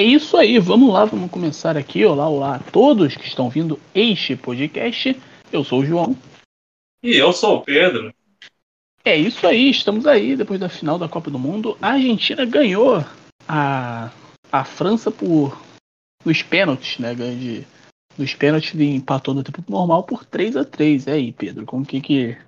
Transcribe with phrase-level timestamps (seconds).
[0.00, 2.06] É isso aí, vamos lá, vamos começar aqui.
[2.06, 5.14] Olá, olá a todos que estão vindo este podcast.
[5.52, 6.16] Eu sou o João.
[7.02, 8.10] E eu sou o Pedro.
[9.04, 11.76] É isso aí, estamos aí depois da final da Copa do Mundo.
[11.82, 13.04] A Argentina ganhou
[13.46, 14.10] a,
[14.50, 15.60] a França por
[16.24, 17.14] nos pênaltis, né?
[17.14, 17.66] Ganhou de,
[18.16, 21.84] nos pênaltis e empatou no tempo normal por 3 a 3 É aí, Pedro, como
[21.84, 22.38] que que.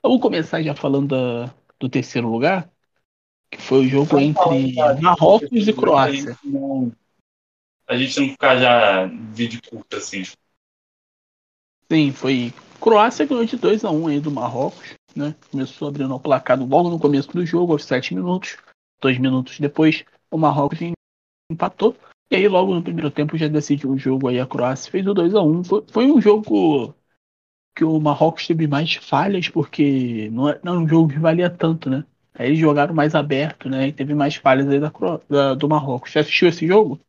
[0.00, 2.70] Vamos começar já falando da, do terceiro lugar?
[3.56, 6.36] Que foi o jogo entre Marrocos e Croácia.
[7.86, 10.22] A gente não ficar já vídeo curto assim.
[11.90, 12.52] Sim, foi.
[12.80, 15.34] Croácia ganhou de 2 a 1 aí do Marrocos, né?
[15.50, 18.56] Começou abrindo o placar logo no começo do jogo, aos 7 minutos.
[19.00, 20.78] Dois minutos depois, o Marrocos
[21.50, 21.96] empatou.
[22.30, 24.40] E aí, logo no primeiro tempo, já decidiu o jogo aí.
[24.40, 26.94] A Croácia fez o 2 a 1 Foi, foi um jogo
[27.76, 31.50] que o Marrocos teve mais falhas, porque não é, não é um jogo que valia
[31.50, 32.04] tanto, né?
[32.36, 33.88] Aí eles jogaram mais aberto, né?
[33.88, 34.90] E teve mais falhas aí da,
[35.28, 36.10] da, do Marrocos.
[36.10, 37.00] Você assistiu esse jogo?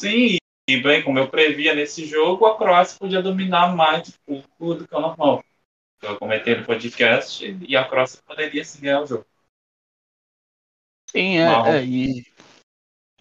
[0.00, 4.74] Sim, e bem, como eu previa nesse jogo, a Croácia podia dominar mais o pouco
[4.76, 5.44] do que o normal.
[6.00, 9.26] Eu comentei no podcast e a Croácia poderia se ganhar o jogo.
[11.10, 12.24] Sim, é, é e...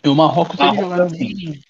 [0.04, 1.62] e, o Marrocos, Marrocos ele jogava bem.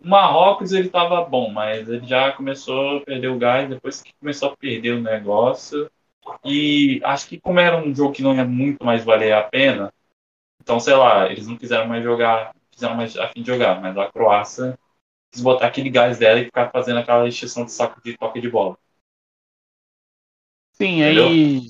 [0.00, 4.12] O Marrocos ele tava bom, mas ele já começou a perder o gás depois que
[4.14, 5.88] começou a perder o negócio.
[6.44, 9.92] E acho que como era um jogo que não ia muito mais valer a pena,
[10.62, 13.96] então, sei lá, eles não quiseram mais jogar, fizeram mais a fim de jogar, mas
[13.96, 14.78] a Croácia
[15.30, 18.48] quis botar aquele gás dela e ficar fazendo aquela exceção de saco de toque de
[18.48, 18.78] bola.
[20.72, 21.28] Sim, Entendeu?
[21.28, 21.60] aí.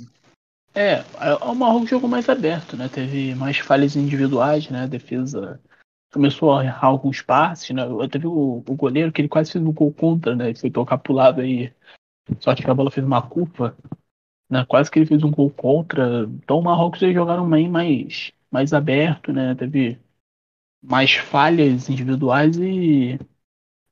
[0.77, 1.05] É,
[1.45, 2.89] o Marrocos jogou mais aberto, né?
[2.89, 4.83] Teve mais falhas individuais, né?
[4.85, 5.61] A defesa
[6.13, 7.83] começou a errar alguns passes, né?
[8.11, 10.51] Teve o, o goleiro que ele quase fez um gol contra, né?
[10.51, 11.73] Ele foi tocar pro lado aí.
[12.41, 13.77] Só que a bola fez uma culpa
[14.55, 14.65] né?
[14.65, 16.23] Quase que ele fez um gol contra.
[16.43, 19.55] Então o Marrocos eles jogaram bem mais, mais aberto, né?
[19.55, 19.99] Teve
[20.83, 23.19] mais falhas individuais e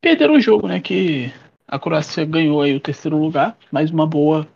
[0.01, 0.81] perderam o jogo, né?
[0.81, 1.33] Que
[1.67, 4.47] a Croácia ganhou aí o terceiro lugar, mais uma boa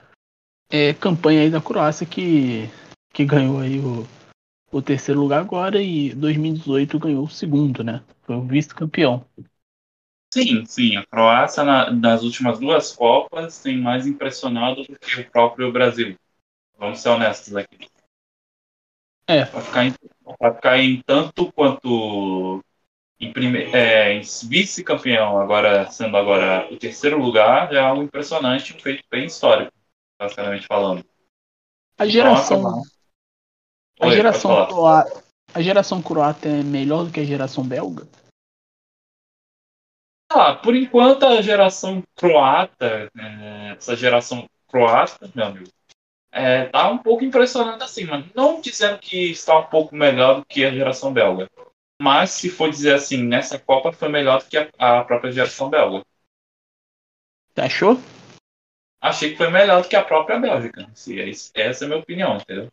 [0.71, 2.69] é, campanha aí da Croácia que,
[3.13, 4.07] que ganhou aí o,
[4.71, 8.03] o terceiro lugar agora e 2018 ganhou o segundo, né?
[8.23, 9.25] Foi o vice-campeão.
[10.33, 10.97] Sim, sim.
[10.97, 16.17] A Croácia, na, nas últimas duas Copas, tem mais impressionado do que o próprio Brasil.
[16.79, 17.89] Vamos ser honestos aqui.
[19.29, 19.45] É.
[19.45, 22.63] Para ficar, em, ficar em tanto quanto
[23.19, 23.33] em,
[23.73, 29.25] é, vice-campeão, agora sendo agora o terceiro lugar, já é algo impressionante, um feito bem
[29.25, 29.73] histórico,
[30.19, 31.05] basicamente falando.
[31.99, 32.83] A geração.
[33.95, 38.07] Então, a, geração croata, a geração croata é melhor do que a geração belga?
[40.29, 45.71] Ah, por enquanto a geração croata, é, essa geração croata, meu amigo,
[46.33, 50.45] é, tá um pouco impressionante assim, mas não dizendo que está um pouco melhor do
[50.45, 51.49] que a geração belga.
[52.01, 55.71] Mas se for dizer assim, nessa Copa foi melhor do que a, a própria geração
[55.71, 56.05] belga.
[57.57, 57.99] Achou?
[59.01, 60.91] Achei que foi melhor do que a própria Bélgica.
[60.95, 62.69] Sim, é essa é a minha opinião, entendeu?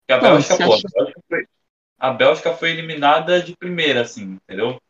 [0.00, 1.46] Porque a Bélgica, pô, a Bélgica, foi,
[1.98, 4.80] a Bélgica foi eliminada de primeira, assim, entendeu?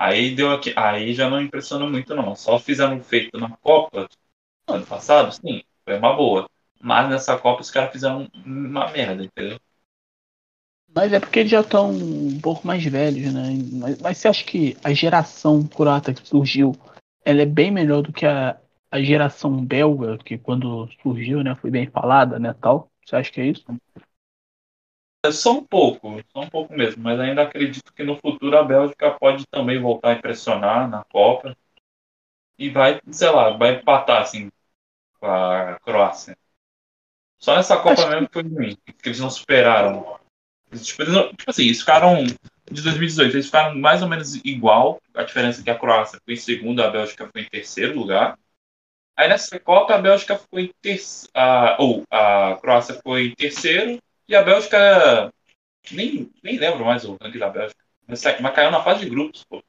[0.00, 2.34] Aí deu aqui, aí já não impressionou muito não.
[2.34, 4.08] Só fizeram feito na Copa
[4.66, 6.48] ano passado, sim, foi uma boa.
[6.80, 9.60] Mas nessa Copa os caras fizeram uma merda, entendeu?
[10.94, 13.50] Mas é porque eles já estão um pouco mais velhos, né?
[13.74, 16.72] Mas, mas você acha que a geração croata que surgiu,
[17.22, 18.58] ela é bem melhor do que a,
[18.90, 22.90] a geração belga, que quando surgiu, né, foi bem falada, né, tal?
[23.04, 23.64] Você acha que é isso?
[25.22, 28.62] É só um pouco, só um pouco mesmo, mas ainda acredito que no futuro a
[28.62, 31.54] Bélgica pode também voltar a impressionar na Copa
[32.58, 34.50] e vai, sei lá, vai empatar assim
[35.18, 36.36] com a Croácia.
[37.38, 40.18] Só nessa Copa mesmo que foi ruim, porque eles não superaram.
[40.72, 45.02] Tipo, eles não, tipo assim, eles ficaram de 2018, eles ficaram mais ou menos igual,
[45.14, 48.38] a diferença é que a Croácia foi em segundo, a Bélgica foi em terceiro lugar.
[49.16, 51.30] Aí nessa Copa a Bélgica foi em terceiro,
[51.78, 55.32] ou a Croácia foi em terceiro e a Bélgica,
[55.90, 57.80] nem, nem lembro mais o ranking da Bélgica.
[58.06, 59.60] Mas, mas caiu na fase de grupos, pô.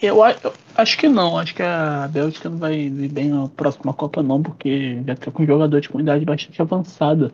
[0.00, 3.92] Eu, eu, acho que não, acho que a Bélgica não vai vir bem na próxima
[3.92, 7.32] Copa não, porque já tá com um jogador de comunidade bastante avançada.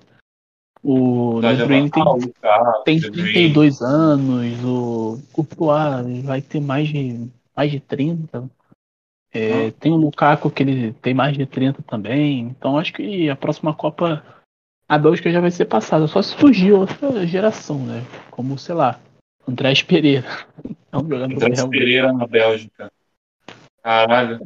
[0.82, 2.02] O De Bruyne tem,
[2.42, 8.48] ah, tem 32 anos, o Courtois vai ter mais de, mais de 30.
[9.30, 9.72] É, ah.
[9.72, 12.40] Tem o Lukaku que ele tem mais de 30 também.
[12.40, 14.24] Então acho que a próxima Copa
[14.88, 18.02] a Bélgica já vai ser passada, só se surgir outra geração, né?
[18.30, 18.98] Como, sei lá,
[19.46, 20.26] Andrés Pereira.
[20.90, 22.90] É um Andrés Pereira na Bélgica.
[23.82, 24.40] Caralho.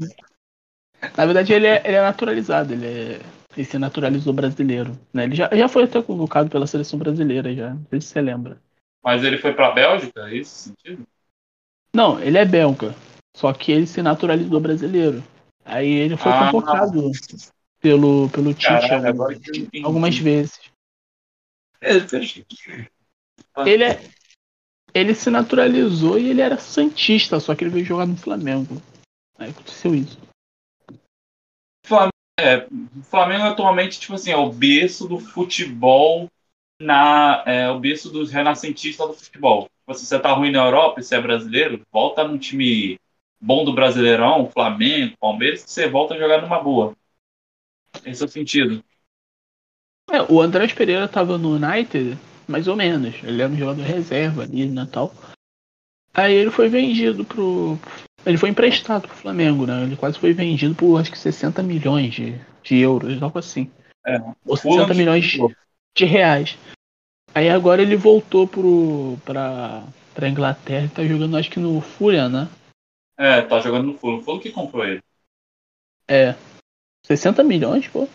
[1.17, 3.21] Na verdade, ele é, ele é naturalizado, ele, é,
[3.57, 4.99] ele se naturalizou brasileiro.
[5.15, 5.23] Né?
[5.23, 7.71] Ele já, já foi até convocado pela seleção brasileira, já.
[7.71, 8.59] Não sei se você lembra.
[9.05, 11.07] Mas ele foi pra Bélgica, é esse sentido?
[11.95, 12.93] Não, ele é belga.
[13.37, 15.23] Só que ele se naturalizou brasileiro.
[15.65, 16.51] Aí ele foi Ah.
[16.51, 17.11] convocado
[17.83, 19.41] pelo, pelo Tite algumas,
[19.83, 20.61] algumas vezes.
[21.81, 22.45] É, fez-
[23.67, 24.01] Ele é.
[24.95, 28.81] Ele se naturalizou e ele era Santista, só que ele veio jogar no Flamengo.
[29.39, 30.19] Aí aconteceu isso.
[32.39, 36.29] É, o Flamengo atualmente, tipo assim, é o berço do futebol
[36.81, 37.43] na.
[37.47, 39.69] É o berço dos renascentistas do futebol.
[39.81, 42.99] Tipo, Se você tá ruim na Europa e você é brasileiro, volta num time
[43.41, 46.95] bom do Brasileirão, Flamengo, Palmeiras, que você volta a jogar numa boa.
[48.05, 48.85] É o sentido.
[50.11, 53.15] É, o Andrés Pereira tava no United, mais ou menos.
[53.23, 55.15] Ele era um jogador reserva ali, né, tal.
[56.15, 57.79] Aí ele foi vendido pro.
[58.25, 59.83] Ele foi emprestado pro Flamengo, né?
[59.83, 63.71] Ele quase foi vendido por acho que 60 milhões de, de euros, algo assim.
[64.07, 64.19] É.
[64.45, 65.41] Ou Fulham 60 milhões de,
[65.97, 66.59] de reais.
[67.35, 69.85] Aí agora ele voltou pro, pra,
[70.15, 72.49] pra Inglaterra e tá jogando acho que no Fulham, né?
[73.17, 74.19] É, tá jogando no Fulham.
[74.19, 75.03] O Fulham que comprou ele.
[76.07, 76.35] É.
[77.05, 78.09] 60 milhões, pô.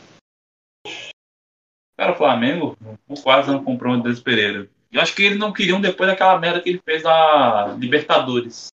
[1.98, 2.78] Cara, o Flamengo
[3.24, 4.69] quase não comprou o Andrés Pereira.
[4.92, 8.68] Eu acho que eles não queriam depois daquela merda que ele fez na Libertadores.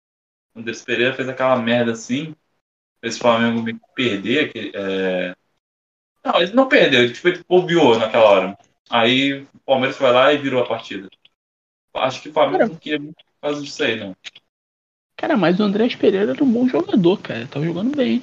[0.54, 2.34] O Andrés Pereira fez aquela merda assim.
[3.00, 4.46] Fez o Flamengo meio que perder.
[4.46, 5.34] aquele- é...
[6.24, 8.58] Não, ele não perdeu, ele, tipo, ele bobeou naquela hora.
[8.90, 11.08] Aí o Palmeiras foi lá e virou a partida.
[11.94, 12.70] Acho que o Flamengo Cara.
[12.70, 14.16] não queria muito por causa disso aí, não.
[15.16, 17.46] Cara, mas o Andrés Pereira era um bom jogador, cara.
[17.46, 18.22] Tava jogando bem.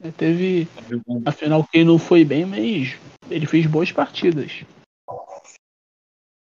[0.00, 0.68] Ele teve.
[1.26, 2.96] Afinal, quem não foi bem, mas
[3.30, 4.64] ele fez boas partidas.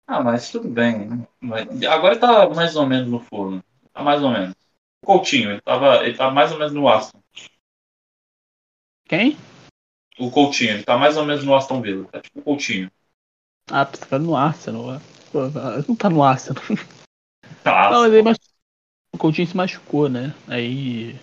[0.08, 1.08] Ah, mas tudo bem.
[1.08, 1.28] né?
[1.40, 3.64] Mas Agora tá mais ou menos no forno.
[3.94, 4.54] Tá mais ou menos.
[5.04, 7.20] O Coutinho, ele, tava, ele tá mais ou menos no Aston.
[9.06, 9.38] Quem?
[10.20, 12.08] O Coutinho, ele tá mais ou menos no Aston Villa.
[12.10, 12.92] Tá tipo o Coutinho.
[13.72, 15.02] Ah, tá no Arsenal.
[15.32, 15.40] Pô,
[15.88, 16.62] Não tá no Arsenal.
[17.64, 17.92] Tá.
[17.92, 18.38] Não, mas ele mas...
[19.14, 20.34] O Coutinho se machucou, né?
[20.48, 21.16] Aí.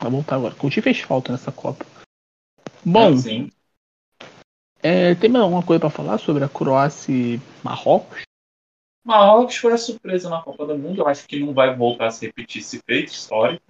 [0.00, 0.54] Vai voltar agora.
[0.54, 1.84] O Coutinho fez falta nessa Copa.
[2.84, 3.50] Bom, Sim.
[4.82, 8.22] é, tem mais alguma coisa pra falar sobre a Croácia e Marrocos?
[9.04, 11.02] Marrocos foi a surpresa na Copa do Mundo.
[11.02, 13.62] Eu acho que não vai voltar a se repetir esse feito histórico.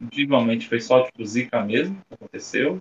[0.00, 2.80] Incrivelmente foi só tipo zica mesmo que aconteceu.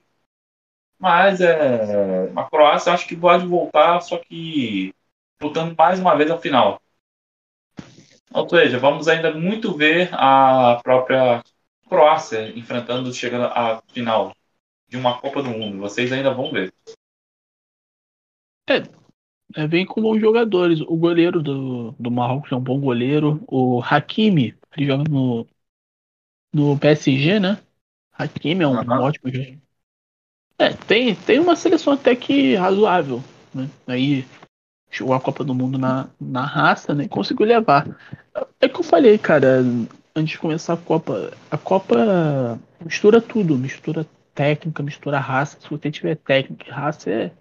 [0.99, 4.93] Mas é, a Croácia acho que pode voltar, só que
[5.41, 6.79] lutando mais uma vez a final.
[8.31, 11.43] Ou seja, vamos ainda muito ver a própria
[11.87, 14.35] Croácia enfrentando, chegando à final
[14.87, 15.79] de uma Copa do Mundo.
[15.79, 16.73] Vocês ainda vão ver.
[19.55, 20.81] É, vem com bons jogadores.
[20.81, 23.43] O goleiro do, do Marrocos é um bom goleiro.
[23.47, 25.47] O Hakimi, ele joga no,
[26.53, 27.61] no PSG, né?
[28.11, 29.01] Hakimi é um Aham.
[29.01, 29.59] ótimo jogador.
[30.57, 33.21] É, tem, tem uma seleção até que razoável.
[33.53, 33.69] Né?
[33.87, 34.25] Aí
[34.89, 37.07] jogou a Copa do Mundo na, na raça, né?
[37.07, 37.85] Conseguiu levar.
[38.59, 39.61] É que eu falei, cara,
[40.15, 41.31] antes de começar a Copa.
[41.51, 45.59] A Copa mistura tudo, mistura técnica, mistura raça.
[45.59, 47.31] Se você tiver técnica e raça, é,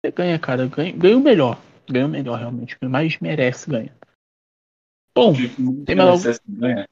[0.00, 0.66] você ganha, cara.
[0.66, 1.58] Ganha, ganha o melhor.
[1.88, 2.76] Ganha o melhor, realmente.
[2.82, 3.92] O mais merece ganha.
[5.14, 5.34] Bom,
[5.84, 6.88] Tem mais ganhar.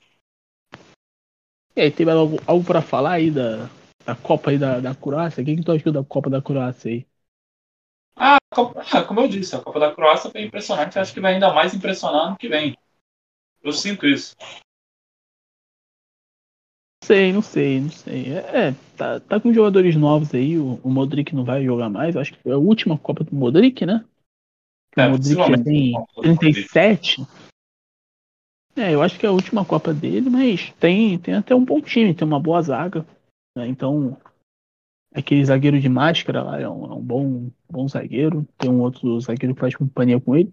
[1.76, 3.68] e aí, tem mais algo, algo pra falar aí da,
[4.04, 5.42] da Copa aí da, da Croácia?
[5.42, 7.06] O que, que tu achou da Copa da Croácia aí?
[8.16, 10.98] Ah, Copa- ah, como eu disse, a Copa da Croácia foi impressionante.
[10.98, 12.76] Acho que vai ainda mais impressionar ano que vem.
[13.62, 14.34] Eu sinto isso.
[17.08, 18.32] Não sei, não sei, não sei.
[18.34, 20.58] É, é, tá, tá com jogadores novos aí.
[20.58, 22.14] O, o Modric não vai jogar mais.
[22.14, 24.04] Eu acho que foi a última Copa do Modric, né?
[24.94, 26.68] É, o Modric tem a Copa do Modric.
[26.68, 27.26] 37.
[28.76, 31.80] É, eu acho que é a última Copa dele, mas tem, tem até um bom
[31.80, 33.06] time, tem uma boa zaga.
[33.56, 33.66] né?
[33.66, 34.18] Então,
[35.14, 38.46] aquele zagueiro de máscara lá é um, é um bom, bom zagueiro.
[38.58, 40.52] Tem um outro zagueiro que faz companhia com ele.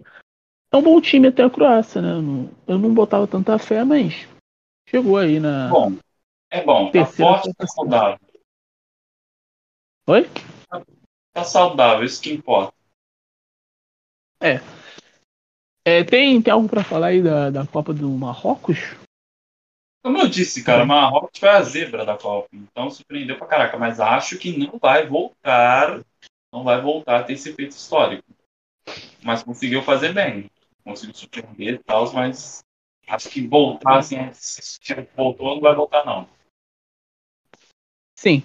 [0.72, 2.12] É um bom time até a Croácia, né?
[2.14, 4.26] Eu não, eu não botava tanta fé, mas
[4.88, 5.70] chegou aí na.
[5.70, 5.98] Bom,
[6.56, 6.90] é bom.
[6.92, 8.20] Tá forte, tá saudável.
[10.08, 10.30] Oi?
[11.34, 12.74] Tá saudável, isso que importa.
[15.86, 18.78] É, tem, tem algo pra falar aí da, da Copa do Marrocos?
[20.04, 22.48] Como eu disse, cara, Marrocos foi a zebra da Copa.
[22.54, 23.78] Então surpreendeu pra caraca.
[23.78, 26.02] Mas acho que não vai voltar.
[26.54, 28.24] Não vai voltar a ter esse feito histórico.
[29.24, 30.50] Mas conseguiu fazer bem.
[30.84, 32.64] Conseguiu surpreender e tal, mas
[33.08, 34.18] acho que voltar assim,
[34.82, 36.28] que voltou, não vai voltar, não.
[38.26, 38.42] Sim.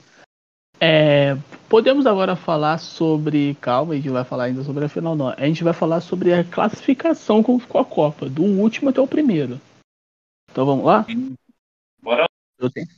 [0.79, 1.35] É,
[1.67, 3.55] podemos agora falar sobre.
[3.63, 5.29] Calma, a gente vai falar ainda sobre a final, não.
[5.29, 9.07] A gente vai falar sobre a classificação como ficou a Copa, do último até o
[9.07, 9.59] primeiro.
[10.51, 11.07] Então vamos lá?
[12.03, 12.27] Bora
[12.59, 12.89] Eu tenho.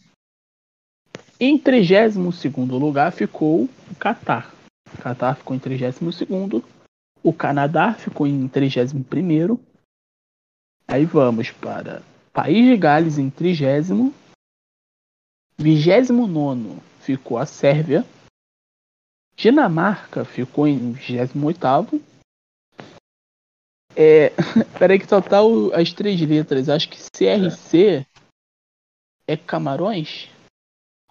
[1.38, 4.52] Em 32 lugar ficou o Catar.
[4.92, 6.20] O Catar ficou em 32.
[7.22, 9.56] O Canadá ficou em 31.
[10.88, 14.12] Aí vamos para País de Gales em trigésimo.
[15.62, 18.04] Vigésimo nono ficou a Sérvia.
[19.36, 22.02] Dinamarca ficou em 28
[23.94, 24.30] é,
[24.78, 26.68] peraí que total as três letras.
[26.68, 28.04] Acho que CRC
[29.28, 30.28] é, é Camarões?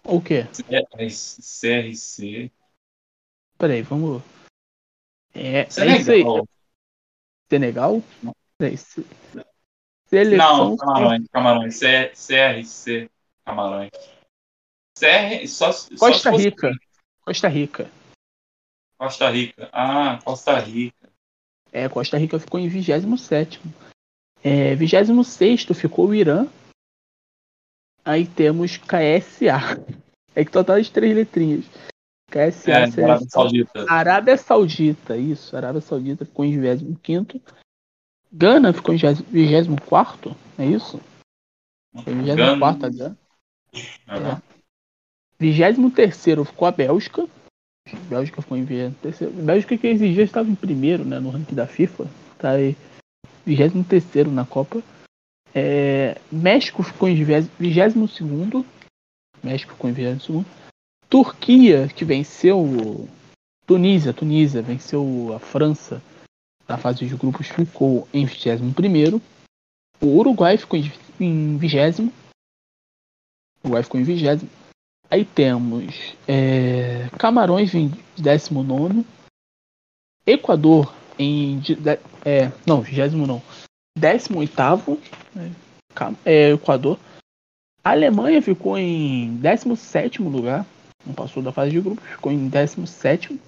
[0.04, 0.44] Ou o quê?
[0.44, 2.50] CRC.
[3.56, 4.22] Peraí, vamos.
[5.32, 5.96] É, Senegal.
[5.96, 6.24] é isso aí.
[7.48, 8.02] Senegal?
[8.58, 8.76] Peraí,
[10.06, 10.70] Seleção.
[10.70, 11.80] Não, Camarões, Camarões.
[11.80, 13.08] CRC,
[13.44, 14.11] Camarões.
[14.98, 15.66] CR, só,
[15.98, 16.72] Costa só Rica.
[17.24, 17.90] Costa Rica.
[18.98, 19.68] Costa Rica.
[19.72, 21.10] Ah, Costa Rica.
[21.72, 23.60] É, Costa Rica ficou em 27.
[24.44, 26.46] É, 26 ficou o Irã.
[28.04, 29.82] Aí temos KSA.
[30.34, 31.66] É que total de três letrinhas.
[32.30, 33.86] KSA, é, Arábia Saudita.
[33.86, 35.54] Arábia Saudita, isso.
[35.54, 37.38] Arábia Saudita ficou em 25.
[38.32, 38.98] Gana ficou em
[39.30, 40.98] 24, é isso?
[42.02, 43.18] Foi 24 a Gana.
[43.74, 44.30] Uhum.
[44.30, 44.51] É.
[45.50, 46.14] 23
[46.46, 47.26] ficou a Bélgica.
[48.08, 49.22] Bélgica ficou em 23.
[49.22, 52.06] A Bélgica que dias estava em primeiro né, no ranking da FIFA.
[52.38, 52.76] Tá aí
[53.44, 54.82] 23 na Copa.
[55.54, 57.48] É, México ficou em 22.
[59.42, 60.46] México ficou em 22.
[61.08, 63.08] Turquia, que venceu.
[63.66, 66.02] Tunísia, Tunísia venceu a França
[66.68, 69.20] na fase de grupos ficou em 21.
[70.00, 70.78] O Uruguai ficou
[71.20, 72.10] em 20.
[73.62, 74.48] O Uruguai ficou em 20.
[75.12, 79.04] Aí temos é, Camarões em 19.
[80.26, 81.60] Equador em.
[82.24, 83.42] É, não, 20 não.
[83.94, 84.98] 18.
[86.24, 86.98] É, Equador.
[87.84, 90.64] A Alemanha ficou em 17 lugar.
[91.04, 93.38] Não passou da fase de grupos, ficou em 17.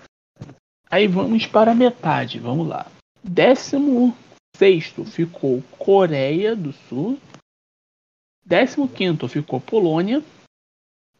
[0.90, 2.38] Aí vamos para a metade.
[2.38, 2.86] Vamos lá.
[3.22, 4.14] Décimo
[4.54, 7.18] sexto ficou Coreia do Sul.
[8.44, 10.22] Décimo quinto ficou Polônia.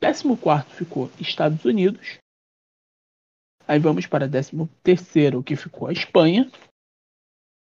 [0.01, 2.19] Décimo quarto ficou Estados Unidos.
[3.67, 6.51] Aí vamos para décimo terceiro, que ficou a Espanha.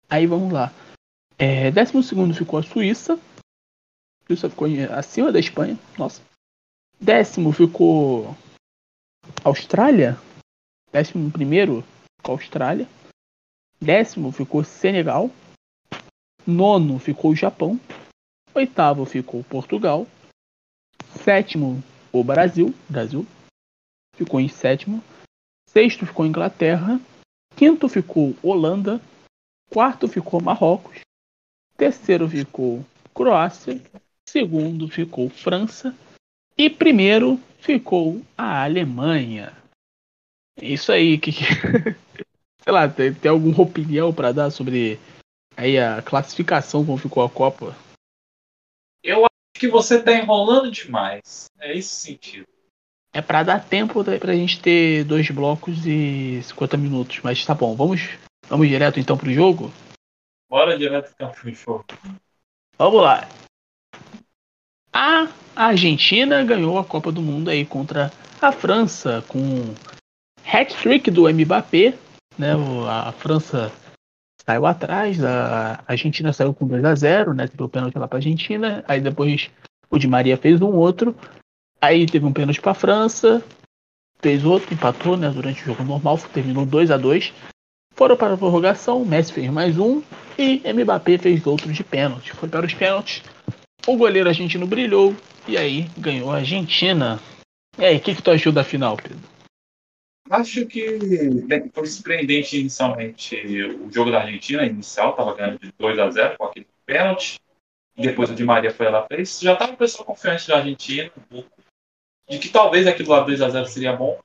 [0.10, 0.72] Aí vamos lá.
[1.38, 3.20] É, décimo segundo ficou a Suíça.
[4.28, 5.78] Suíça ficou acima da Espanha.
[5.98, 6.22] Nossa.
[7.00, 8.36] Décimo ficou
[9.44, 10.18] Austrália.
[10.92, 11.84] Décimo primeiro
[12.18, 12.88] ficou Austrália.
[13.82, 15.32] Décimo ficou Senegal.
[16.46, 17.80] Nono ficou Japão.
[18.54, 20.06] Oitavo ficou Portugal.
[21.24, 22.74] Sétimo o Brasil.
[22.88, 23.26] Brasil
[24.16, 25.04] ficou em sétimo.
[25.68, 27.00] Sexto ficou Inglaterra.
[27.56, 29.02] Quinto ficou Holanda.
[29.70, 31.00] Quarto ficou Marrocos.
[31.78, 33.82] Terceiro ficou Croácia.
[34.28, 35.96] Segundo ficou França.
[36.58, 39.54] E primeiro ficou a Alemanha.
[40.62, 41.32] É isso aí que
[42.62, 45.00] sei lá, tem, tem alguma opinião para dar sobre
[45.56, 47.76] aí a classificação como ficou a Copa?
[49.60, 51.52] Que você tá enrolando demais.
[51.60, 52.48] É esse sentido.
[53.14, 57.76] É para dar tempo pra gente ter dois blocos e 50 minutos, mas tá bom,
[57.76, 59.72] vamos vamos direto então pro jogo?
[60.50, 61.86] Bora direto então pro jogo.
[62.78, 63.28] Vamos lá.
[64.94, 68.12] A Argentina ganhou a Copa do Mundo aí contra
[68.42, 69.74] a França com
[70.46, 71.96] hat-trick do Mbappé
[72.40, 72.54] né?
[72.88, 73.70] A França
[74.50, 77.48] saiu atrás, a Argentina saiu com 2 a 0 né?
[77.48, 79.52] Teve o pênalti lá para a Argentina, aí depois
[79.92, 81.16] o Di Maria fez um outro,
[81.80, 83.44] aí teve um pênalti para a França,
[84.20, 85.30] fez outro, empatou, né?
[85.30, 87.32] Durante o jogo normal, terminou 2 a 2
[87.94, 90.02] Foram para a prorrogação, Messi fez mais um
[90.36, 92.34] e Mbappé fez outro de pênalti.
[92.34, 93.22] Foi para os pênaltis.
[93.86, 95.16] O goleiro argentino brilhou
[95.48, 97.20] e aí ganhou a Argentina.
[97.78, 99.20] E aí, o que, que tu achou da final, Pedro?
[100.30, 101.00] Acho que
[101.74, 106.46] foi surpreendente inicialmente o jogo da Argentina, inicial, estava ganhando de 2 a 0 com
[106.46, 107.40] aquele pênalti.
[107.96, 109.40] Depois o Di Maria foi lá fez.
[109.40, 111.50] Já estava o pessoal confiante da Argentina, um pouco,
[112.30, 114.20] de que talvez aquilo lá 2 a 0 seria bom.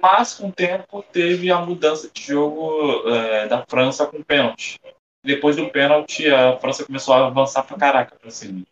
[0.00, 4.80] Mas com o tempo teve a mudança de jogo é, da França com o pênalti.
[5.22, 8.64] Depois do pênalti, a França começou a avançar pra caraca pra cima.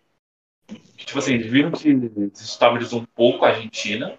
[0.96, 4.18] Tipo assim, eles viram que desestabilizou um pouco a Argentina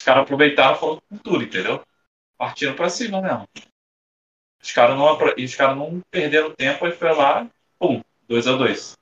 [0.00, 1.84] os caras aproveitaram e foram com tudo, entendeu?
[2.38, 3.46] Partiram pra cima mesmo.
[4.62, 7.46] Os caras não, os cara não perderam tempo e foi lá,
[7.78, 8.94] pum, 2 a 2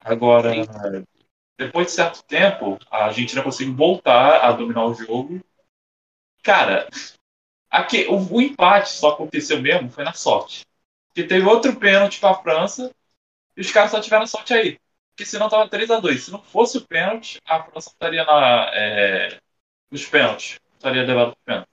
[0.00, 0.52] Agora,
[1.58, 5.40] depois de certo tempo, a Argentina conseguiu voltar a dominar o jogo.
[6.44, 6.88] Cara,
[7.68, 10.64] aqui, o, o empate só aconteceu mesmo foi na sorte.
[11.08, 12.94] Porque teve outro pênalti para a França
[13.56, 14.78] e os caras só tiveram sorte aí.
[15.10, 18.70] Porque senão tava 3 a 2 Se não fosse o pênalti, a França estaria na,
[18.72, 19.40] é,
[20.04, 20.56] pênaltis.
[20.76, 21.68] Estaria levado pro pênalti.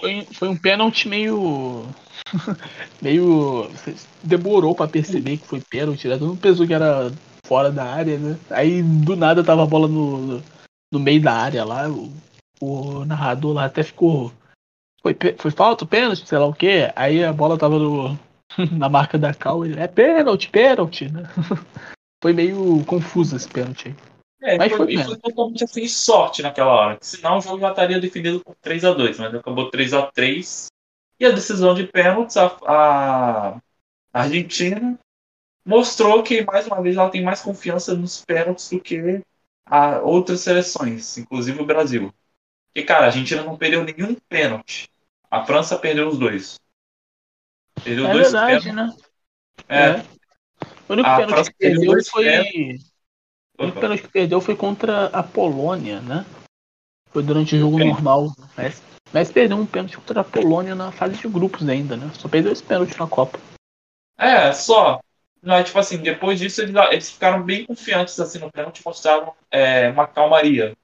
[0.00, 1.86] Foi, foi um pênalti meio.
[3.00, 3.70] meio.
[4.22, 6.18] Demorou pra perceber que foi pênalti, né?
[6.18, 7.12] Todo mundo pensou que era
[7.46, 8.38] fora da área, né?
[8.50, 10.42] Aí do nada tava a bola no,
[10.92, 11.88] no meio da área lá.
[11.88, 12.12] O,
[12.60, 14.32] o narrador lá até ficou.
[15.02, 16.92] Foi, foi falta, pênalti, sei lá o quê.
[16.96, 18.18] Aí a bola tava no,
[18.72, 19.64] na marca da Cal.
[19.64, 21.22] Ele, é pênalti, pênalti, né?
[22.22, 23.94] Foi meio confuso esse pênalti aí.
[24.46, 26.98] É, mas foi, foi, foi totalmente assim, sorte naquela hora.
[27.00, 30.68] Senão o jogo já estaria definido por 3 a 2 mas acabou 3 a 3
[31.18, 33.60] E a decisão de pênaltis, a, a
[34.12, 34.96] Argentina
[35.64, 39.20] mostrou que, mais uma vez, ela tem mais confiança nos pênaltis do que
[39.66, 42.14] a outras seleções, inclusive o Brasil.
[42.72, 44.88] E, cara, a Argentina não perdeu nenhum pênalti.
[45.28, 46.60] A França perdeu os dois.
[47.82, 48.96] Perdeu é dois verdade, pênaltis.
[48.96, 49.06] né?
[49.68, 49.88] É.
[49.88, 50.04] é.
[50.88, 52.24] O único a pênalti que perdeu foi.
[52.24, 52.85] Pênaltis.
[53.58, 56.26] O único pênalti que perdeu foi contra a Polônia, né?
[57.10, 58.32] Foi durante o jogo normal.
[58.56, 58.82] Mas,
[59.12, 62.10] mas perdeu um pênalti contra a Polônia na fase de grupos ainda, né?
[62.14, 63.38] Só perdeu esse pênalti na Copa.
[64.18, 65.00] É, só.
[65.42, 69.88] Não, tipo assim, depois disso eles, eles ficaram bem confiantes assim no pênalti, mostraram é,
[69.88, 70.76] uma calmaria.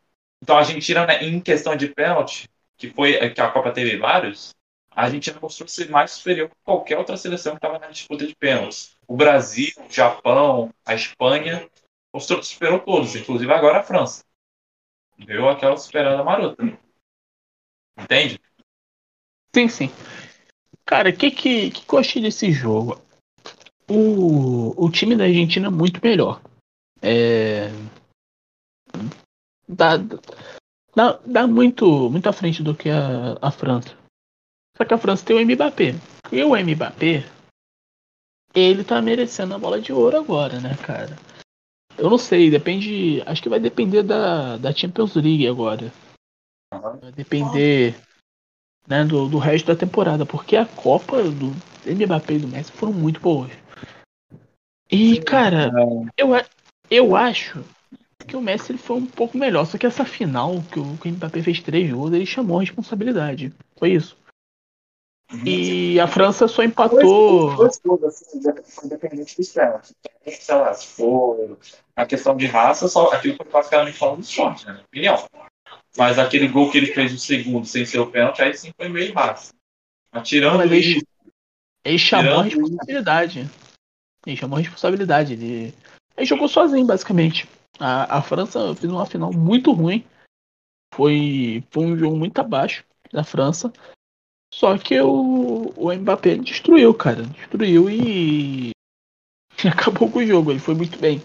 [0.42, 4.54] Então a Argentina, né, em questão de pênalti, que foi que a Copa teve vários,
[4.94, 8.34] a Argentina mostrou ser mais superior que qualquer outra seleção que estava na disputa de
[8.34, 8.94] pênaltis.
[9.06, 11.66] O Brasil, o Japão, a Espanha,
[12.12, 14.24] mostrou, superou todos, inclusive agora a França.
[15.18, 16.62] Deu aquela superada marota.
[17.98, 18.40] Entende?
[19.54, 19.90] Sim, sim.
[20.84, 23.00] Cara, o que, que, que eu achei desse jogo?
[23.92, 26.40] o, o time da Argentina é muito melhor.
[27.00, 27.68] É,
[29.68, 29.96] dá,
[30.94, 33.96] dá, dá muito, muito à frente do que a, a França.
[34.76, 35.94] Só que a França tem o Mbappé.
[36.30, 37.24] E o Mbappé,
[38.54, 41.16] ele tá merecendo a bola de ouro agora, né, cara?
[41.98, 43.22] Eu não sei, depende.
[43.26, 45.92] Acho que vai depender da, da Champions League agora.
[46.72, 47.94] Vai depender
[48.86, 51.52] né, do, do resto da temporada, porque a Copa do
[51.86, 53.50] Mbappé e do Messi foram muito boas.
[54.90, 55.72] E, cara,
[56.16, 56.30] eu,
[56.90, 57.64] eu acho
[58.26, 59.64] que o Messi ele foi um pouco melhor.
[59.66, 62.60] Só que essa final, que o, que o Mbappé fez três gols, ele chamou a
[62.60, 63.52] responsabilidade.
[63.76, 64.16] Foi isso.
[65.44, 67.56] E a França só empatou.
[67.56, 68.40] Dois gols, assim,
[68.84, 69.94] independente dos pênaltis.
[70.26, 71.58] Sei lá, se for
[71.96, 74.72] a questão de raça, só aquilo foi basicamente falando de sorte, né?
[74.92, 75.28] Minha opinião.
[75.96, 78.88] Mas aquele gol que ele fez o segundo sem ser o pênalti, aí sim foi
[78.88, 79.52] meio raça.
[80.12, 81.06] Mas tirando Mas ele, isso.
[81.84, 83.50] Ele chamou a responsabilidade.
[84.26, 85.32] Ele chamou a responsabilidade.
[85.32, 85.74] Ele,
[86.16, 87.48] ele jogou sozinho, basicamente.
[87.78, 90.04] A, a França fez uma final muito ruim.
[90.94, 93.72] Foi, foi um jogo muito abaixo da França.
[94.52, 97.22] Só que o, o Mbappé destruiu, cara.
[97.22, 98.72] Destruiu e, e
[99.68, 100.52] acabou com o jogo.
[100.52, 101.22] Ele foi muito bem.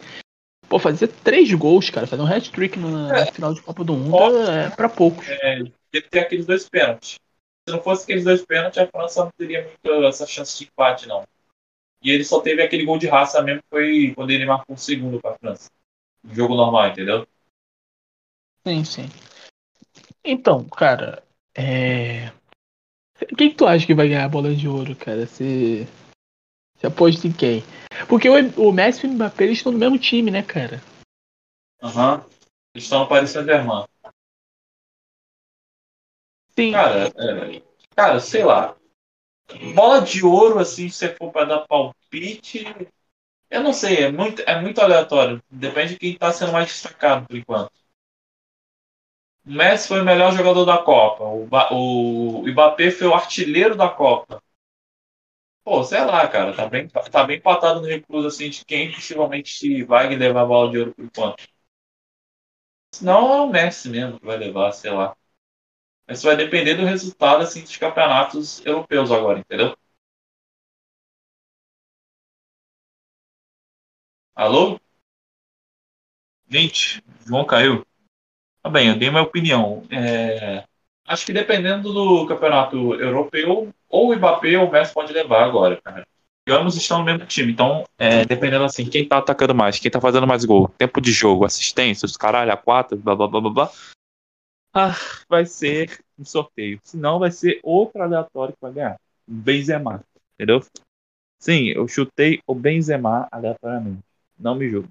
[0.69, 3.25] Pô, fazer três gols, cara, fazer um hat-trick na, é.
[3.25, 5.27] na, final de Copa do Mundo é pra poucos.
[5.27, 5.63] É,
[6.09, 7.19] ter aqueles dois pênaltis.
[7.67, 11.07] Se não fosse aqueles dois pênaltis, a França não teria muito essa chance de empate,
[11.07, 11.25] não.
[12.01, 14.79] E ele só teve aquele gol de raça mesmo, que foi quando ele marcou o
[14.79, 15.69] segundo para a França.
[16.31, 17.27] Jogo normal, entendeu?
[18.65, 19.09] Sim, sim.
[20.23, 21.23] Então, cara,
[21.55, 22.31] é...
[23.37, 25.25] Quem que tu acha que vai ganhar a bola de ouro, cara?
[25.25, 25.87] Se,
[26.77, 27.63] se aposta em quem?
[28.07, 30.81] Porque o, o Messi e o Mbappé eles estão no mesmo time, né, cara?
[31.81, 32.15] Aham.
[32.15, 32.37] Uhum.
[32.75, 33.85] Eles estão no Paris Saint-Germain.
[36.55, 36.71] Sim.
[36.71, 37.61] Cara, é...
[37.95, 38.75] cara, sei lá.
[39.73, 42.65] Bola de ouro, assim, se for para dar palpite,
[43.49, 45.41] eu não sei, é muito, é muito aleatório.
[45.49, 47.71] Depende de quem está sendo mais destacado por enquanto.
[49.47, 51.23] O Messi foi o melhor jogador da Copa.
[51.23, 54.39] O, o, Mbappé foi o artilheiro da Copa.
[55.63, 59.83] Pô, sei lá, cara, tá bem, tá bem empatado no recluso assim de quem possivelmente
[59.83, 61.47] vai levar a bola de ouro por enquanto.
[62.93, 65.15] Senão é o Messi mesmo que vai levar, sei lá.
[66.07, 69.75] Mas vai depender do resultado assim, dos campeonatos europeus agora, entendeu?
[74.35, 74.79] Alô?
[76.49, 77.85] Gente, João caiu.
[78.67, 79.81] Tá bem, eu dei minha opinião.
[79.89, 80.65] É...
[81.07, 85.79] Acho que dependendo do campeonato europeu, ou o Mbappé ou o Messi pode levar agora,
[85.81, 86.05] cara.
[86.45, 89.89] E ambos estão no mesmo time, então, é, dependendo assim, quem tá atacando mais, quem
[89.89, 93.39] tá fazendo mais gol, tempo de jogo, assistência, os caralho, a quatro, blá blá blá
[93.39, 93.71] blá blá,
[94.73, 94.95] ah,
[95.29, 96.81] vai ser um sorteio.
[96.83, 98.99] Senão vai ser outro aleatório que vai ganhar.
[99.25, 100.03] Benzema.
[100.33, 100.59] Entendeu?
[101.39, 104.03] Sim, eu chutei o Benzema aleatoriamente.
[104.37, 104.89] Não me julgue.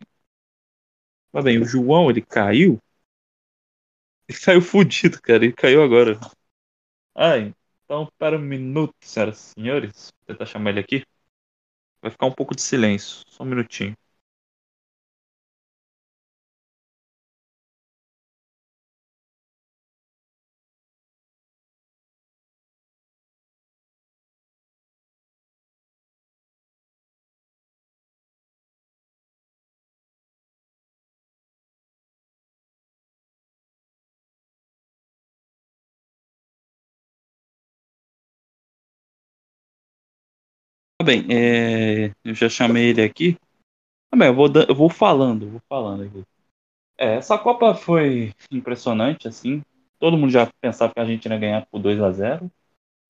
[1.31, 2.79] Mas bem, o João, ele caiu.
[4.29, 5.45] Ele caiu fudido, cara.
[5.45, 6.19] Ele caiu agora.
[7.15, 7.53] Ai,
[7.85, 10.13] então para um minuto, senhoras e senhores.
[10.21, 11.05] Vou tentar chamar ele aqui.
[12.03, 13.23] Vai ficar um pouco de silêncio.
[13.29, 13.97] Só um minutinho.
[41.07, 43.39] Bem, é, eu já chamei ele aqui.
[44.11, 46.25] Ah, bem, eu, vou, eu vou falando, vou falando aqui.
[46.99, 49.63] É, essa Copa foi impressionante, assim.
[50.01, 52.51] Todo mundo já pensava que a gente ia ganhar por 2 a 0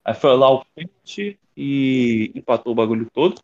[0.04, 3.40] Aí foi lá o pente e empatou o bagulho todo.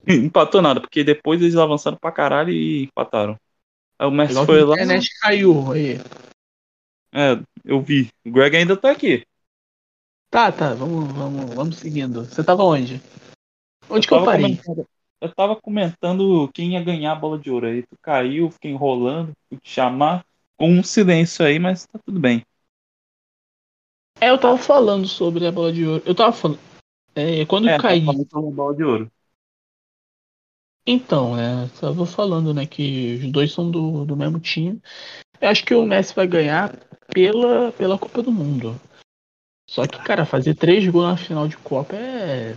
[0.08, 3.38] Empatou nada, porque depois eles avançaram pra caralho e empataram.
[3.98, 4.74] Aí o Messi foi que a lá.
[4.76, 5.98] internet caiu aí.
[7.12, 8.08] É, eu vi.
[8.24, 9.26] O Greg ainda tá aqui.
[10.30, 12.24] Tá, tá, vamos, vamos, vamos seguindo.
[12.24, 13.00] Você tava onde?
[13.88, 14.56] Onde que eu parei?
[14.56, 14.86] comentando-
[15.20, 17.82] eu tava comentando quem ia ganhar a bola de ouro aí.
[17.82, 20.24] Tu caiu, fiquei enrolando, fui te chamar.
[20.56, 22.44] Com um silêncio aí, mas tá tudo bem.
[24.20, 26.02] É, eu tava falando sobre a bola de ouro.
[26.06, 26.58] Eu tava falando.
[27.14, 28.00] É, quando É, eu caí.
[28.00, 29.12] tá falando sobre a bola de ouro.
[30.86, 31.68] Então, né?
[31.80, 34.80] Tava falando, né, que os dois são do, do mesmo time.
[35.40, 36.76] Eu acho que o Messi vai ganhar
[37.12, 38.80] pela, pela Copa do Mundo.
[39.68, 42.54] Só que, cara, fazer três gols na final de Copa é.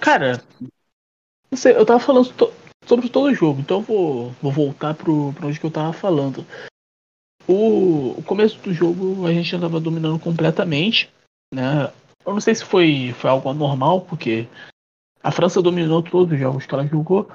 [0.00, 0.42] Cara,
[1.50, 2.52] não sei, eu tava falando to-
[2.84, 6.44] sobre todo o jogo, então eu vou, vou voltar pro, onde que eu tava falando.
[7.48, 11.10] O, o começo do jogo a gente já tava dominando completamente,
[11.54, 11.92] né?
[12.24, 14.48] Eu não sei se foi, foi algo anormal, porque
[15.22, 17.28] a França dominou todos os jogos que ela jogou,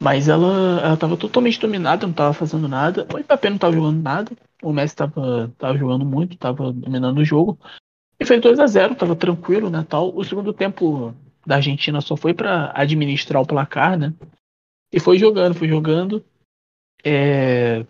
[0.00, 3.06] mas ela, ela tava totalmente dominada, não tava fazendo nada.
[3.12, 7.24] O Mbappé não tava jogando nada, o Messi tava, tava jogando muito, tava dominando o
[7.24, 7.58] jogo.
[8.20, 10.16] E fez 2 a 0 tava tranquilo, né, tal.
[10.16, 11.14] O segundo tempo
[11.46, 14.12] da Argentina só foi pra administrar o placar, né?
[14.92, 16.24] E foi jogando, foi jogando.
[17.04, 17.84] É,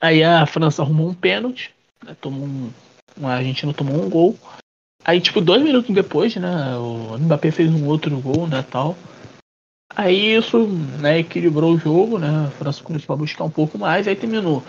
[0.00, 1.74] Aí a França arrumou um pênalti,
[2.04, 2.70] né, tomou um...
[3.22, 4.38] a Argentina tomou um gol.
[5.04, 8.96] Aí, tipo, dois minutos depois, né, o Mbappé fez um outro gol, né, tal.
[9.94, 10.66] Aí isso,
[11.00, 14.62] né, equilibrou o jogo, né, a França começou a buscar um pouco mais, aí terminou.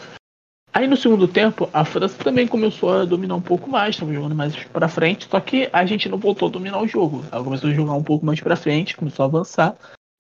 [0.76, 4.36] Aí no segundo tempo, a França também começou a dominar um pouco mais, estava jogando
[4.36, 7.24] mais pra frente, só que a gente não voltou a dominar o jogo.
[7.32, 9.78] Ela começou a jogar um pouco mais pra frente, começou a avançar,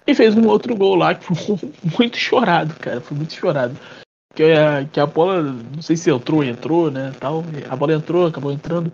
[0.07, 1.35] e fez um outro gol lá que foi
[1.99, 3.75] muito chorado, cara, foi muito chorado.
[4.33, 7.43] Que a, que a bola, não sei se entrou, entrou, né, tal.
[7.69, 8.93] A bola entrou, acabou entrando.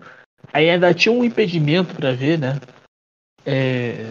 [0.52, 2.60] Aí ainda tinha um impedimento pra ver, né.
[3.46, 4.06] É,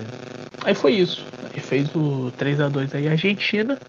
[0.64, 1.26] Aí foi isso.
[1.54, 3.80] Aí fez o 3 a 2 aí a Argentina.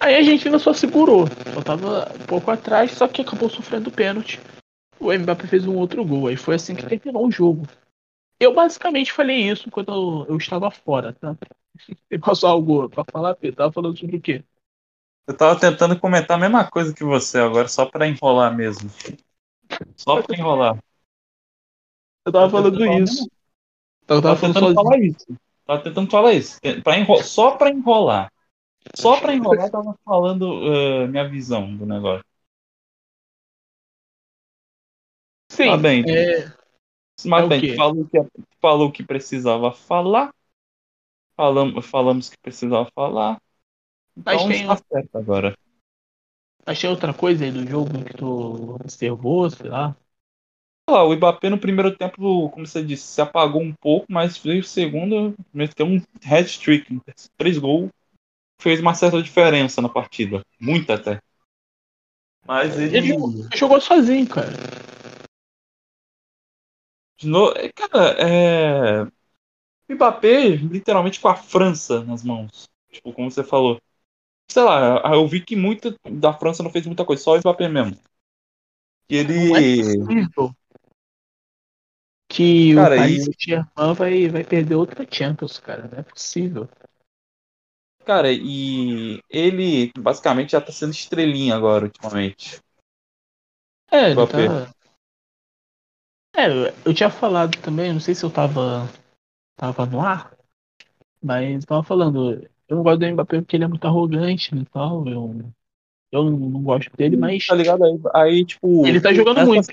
[0.00, 1.26] Aí a Argentina só segurou.
[1.54, 4.40] Só tava um pouco atrás, só que acabou sofrendo pênalti.
[5.00, 6.28] O Mbappé fez um outro gol.
[6.28, 7.66] Aí foi assim que terminou o jogo.
[8.40, 11.36] Eu basicamente falei isso quando eu, eu estava fora, tá?
[12.08, 13.56] Tem mais algo pra falar, Pedro?
[13.56, 14.44] Tava falando sobre o quê?
[15.26, 18.90] Eu tava tentando comentar a mesma coisa que você agora, só pra enrolar mesmo.
[19.96, 20.78] Só pra enrolar.
[22.24, 23.28] Eu tava falando isso.
[24.08, 24.74] Eu tava Tava falando tentando sozinho.
[24.74, 25.26] falar isso.
[25.66, 26.58] Tava tentando falar isso.
[26.82, 27.22] Pra enro...
[27.22, 28.32] Só pra enrolar.
[28.96, 30.72] Só pra enrolar, eu tava falando
[31.04, 32.24] eh, minha visão do negócio.
[35.50, 36.04] Sim, Tá bem.
[36.06, 36.48] é,
[37.24, 38.18] Mas É bem, falou que,
[38.60, 40.32] falou que precisava falar.
[41.36, 43.40] Falamos, falamos que precisava falar.
[44.24, 45.56] Mas Então tem está certo agora.
[46.66, 49.96] achei outra coisa aí do jogo que tu observou, sei lá.
[50.88, 54.60] Lá, o Mbappé no primeiro tempo, como você disse, se apagou um pouco, mas veio
[54.60, 56.98] o segundo, meteu um hat-trick,
[57.36, 57.90] três gols,
[58.60, 60.42] fez uma certa diferença na partida.
[60.60, 61.20] Muita até.
[62.46, 62.96] Mas ele.
[62.96, 64.48] Ele jogou, jogou sozinho, cara.
[67.18, 69.02] De novo, é, cara, é.
[69.02, 72.68] O Mbappé, literalmente com a França nas mãos.
[72.90, 73.80] Tipo, como você falou.
[74.50, 77.68] Sei lá, eu vi que muito da França não fez muita coisa, só o Mbappé
[77.68, 77.98] mesmo.
[79.10, 80.08] E Não é ele.
[80.08, 80.54] possível
[82.28, 85.88] que Cara, o Paris e- Saint-Germain vai, vai perder outra Champions, cara.
[85.88, 86.68] Não é possível.
[88.08, 92.58] Cara, e ele basicamente já tá sendo estrelinha agora, ultimamente.
[93.90, 94.72] É, ele tá.
[96.36, 98.88] É, eu- eu tinha falado também, não sei se eu tava,
[99.56, 100.32] tava no ar,
[101.22, 102.32] mas tava falando,
[102.68, 105.52] eu não gosto do Mbappé porque ele é muito arrogante e tal, eu,
[106.12, 107.84] eu não, não gosto dele, mas Tá ligado?
[107.84, 108.86] Aí, aí tipo.
[108.88, 109.68] ele tá jogando muito.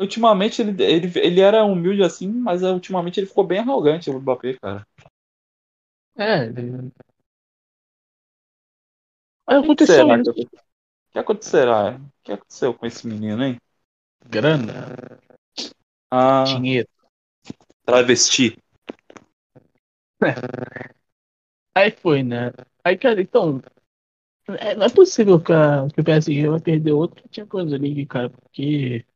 [0.00, 4.54] Ultimamente ele, ele, ele era humilde assim, mas ultimamente ele ficou bem arrogante, o Mbappé,
[4.54, 4.86] cara.
[6.16, 6.92] É, ele...
[9.46, 10.30] O que aconteceu será isso.
[10.30, 11.96] o que acontecerá?
[11.96, 13.58] O que aconteceu com esse menino, hein?
[14.30, 14.76] Grana,
[16.10, 16.88] Ah, dinheiro.
[17.86, 18.56] travesti.
[21.74, 22.52] Aí foi, né?
[22.84, 23.60] Aí, cara, então.
[24.58, 28.30] é- não é possível que, a- que o PSG vai perder outra Champions League, cara,
[28.30, 29.06] porque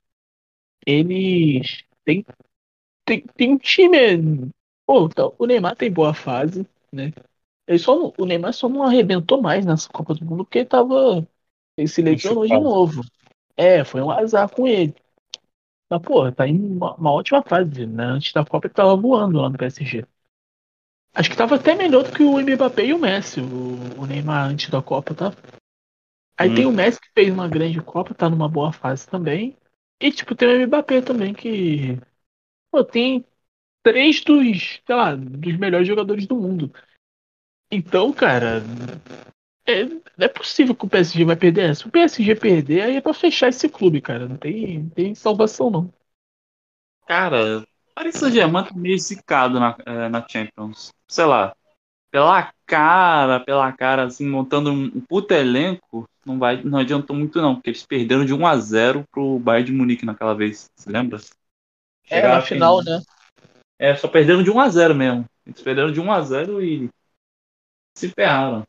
[0.86, 2.24] eles têm,
[3.06, 4.50] tem, tem um time.
[4.86, 7.12] Pô, então, o Neymar tem boa fase, né?
[7.66, 10.66] Ele só, não- o Neymar só não arrebentou mais nessa Copa do Mundo porque ele
[10.68, 11.26] tava.
[11.76, 13.02] Ele se lesionou de novo.
[13.56, 14.94] É, foi um azar com ele.
[15.90, 18.04] Mas, pô, tá em uma, uma ótima fase, né?
[18.04, 20.04] Antes da Copa ele tava voando lá no PSG.
[21.14, 24.48] Acho que tava até melhor do que o Mbappé e o Messi, o, o Neymar
[24.50, 25.32] antes da Copa, tá?
[26.36, 26.54] Aí Hum.
[26.54, 29.56] tem o Messi que fez uma grande Copa, tá numa boa fase também.
[30.00, 31.98] E, tipo, tem o Mbappé também, que.
[32.70, 33.26] Pô, tem
[33.84, 36.72] três dos, sei lá, dos melhores jogadores do mundo.
[37.70, 38.62] Então, cara.
[39.66, 41.82] É, não é possível que o PSG vai perder essa.
[41.82, 44.28] Se o PSG perder, aí é pra fechar esse clube, cara.
[44.28, 45.94] Não tem, não tem salvação, não.
[47.06, 50.92] Cara, Paris Saint-Germain tá meio zicado na, eh, na Champions.
[51.08, 51.54] Sei lá.
[52.10, 57.54] Pela cara, pela cara, assim, montando um puta elenco, não, vai, não adiantou muito não,
[57.54, 61.18] porque eles perderam de 1 a 0 pro Bayern de Munique naquela vez, você lembra?
[62.08, 62.98] É, Chegaram na à final, final.
[62.98, 63.04] né?
[63.78, 65.24] É, só perderam de 1 a 0 mesmo.
[65.46, 66.88] Eles perderam de 1 a 0 e
[67.96, 68.64] se ferraram.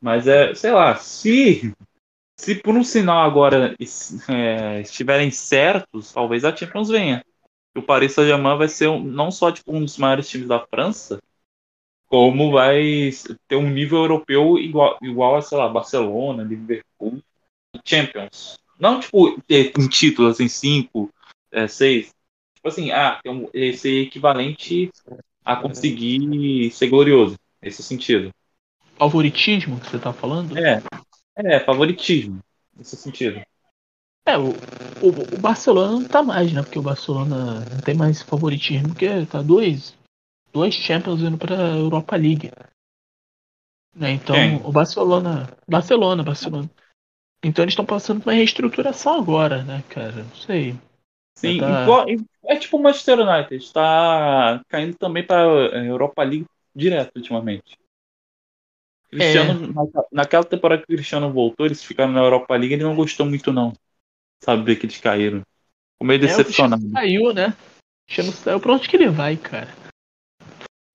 [0.00, 1.74] Mas é, sei lá, se
[2.38, 3.76] se por um sinal agora
[4.28, 7.24] é, estiverem certos, talvez a Champions venha.
[7.76, 11.20] O Paris Saint-Germain vai ser um- não só tipo, um dos maiores times da França,
[12.08, 13.10] como vai
[13.48, 17.20] ter um nível europeu igual, igual a, sei lá, Barcelona, Liverpool,
[17.84, 18.58] Champions.
[18.80, 21.10] Não, tipo, em títulos, assim, cinco,
[21.52, 22.14] é, seis.
[22.66, 24.90] Tipo assim, ah, tem um, esse equivalente
[25.44, 28.30] a conseguir ser glorioso, nesse sentido.
[28.98, 30.58] Favoritismo que você tá falando?
[30.58, 30.82] É,
[31.36, 32.40] é, favoritismo,
[32.76, 33.40] nesse sentido.
[34.26, 36.60] É, o, o, o Barcelona não tá mais, né?
[36.60, 39.96] Porque o Barcelona não tem mais favoritismo, porque tá dois,
[40.52, 42.50] dois Champions indo pra Europa League.
[43.94, 44.10] Né?
[44.10, 44.56] Então, Quem?
[44.56, 45.56] o Barcelona.
[45.68, 46.68] Barcelona, Barcelona.
[47.44, 50.24] Então eles estão passando por uma reestruturação agora, né, cara?
[50.24, 50.74] Não sei.
[51.36, 51.82] Sim, Tá.
[51.82, 52.06] igual-
[52.48, 57.78] é tipo o Manchester United, está caindo também para a Europa League direto ultimamente.
[59.10, 62.94] Cristiano, naquela- naquela temporada que o Cristiano voltou, eles ficaram na Europa League, ele não
[62.96, 63.72] gostou muito não.
[64.42, 65.40] Sabe que eles caíram.
[65.40, 66.90] Ficou meio É, o Cristiano decepcionado.
[66.90, 67.48] saiu, né?
[67.48, 68.60] O Cristiano saiu.
[68.60, 69.68] Pra onde que ele vai, cara?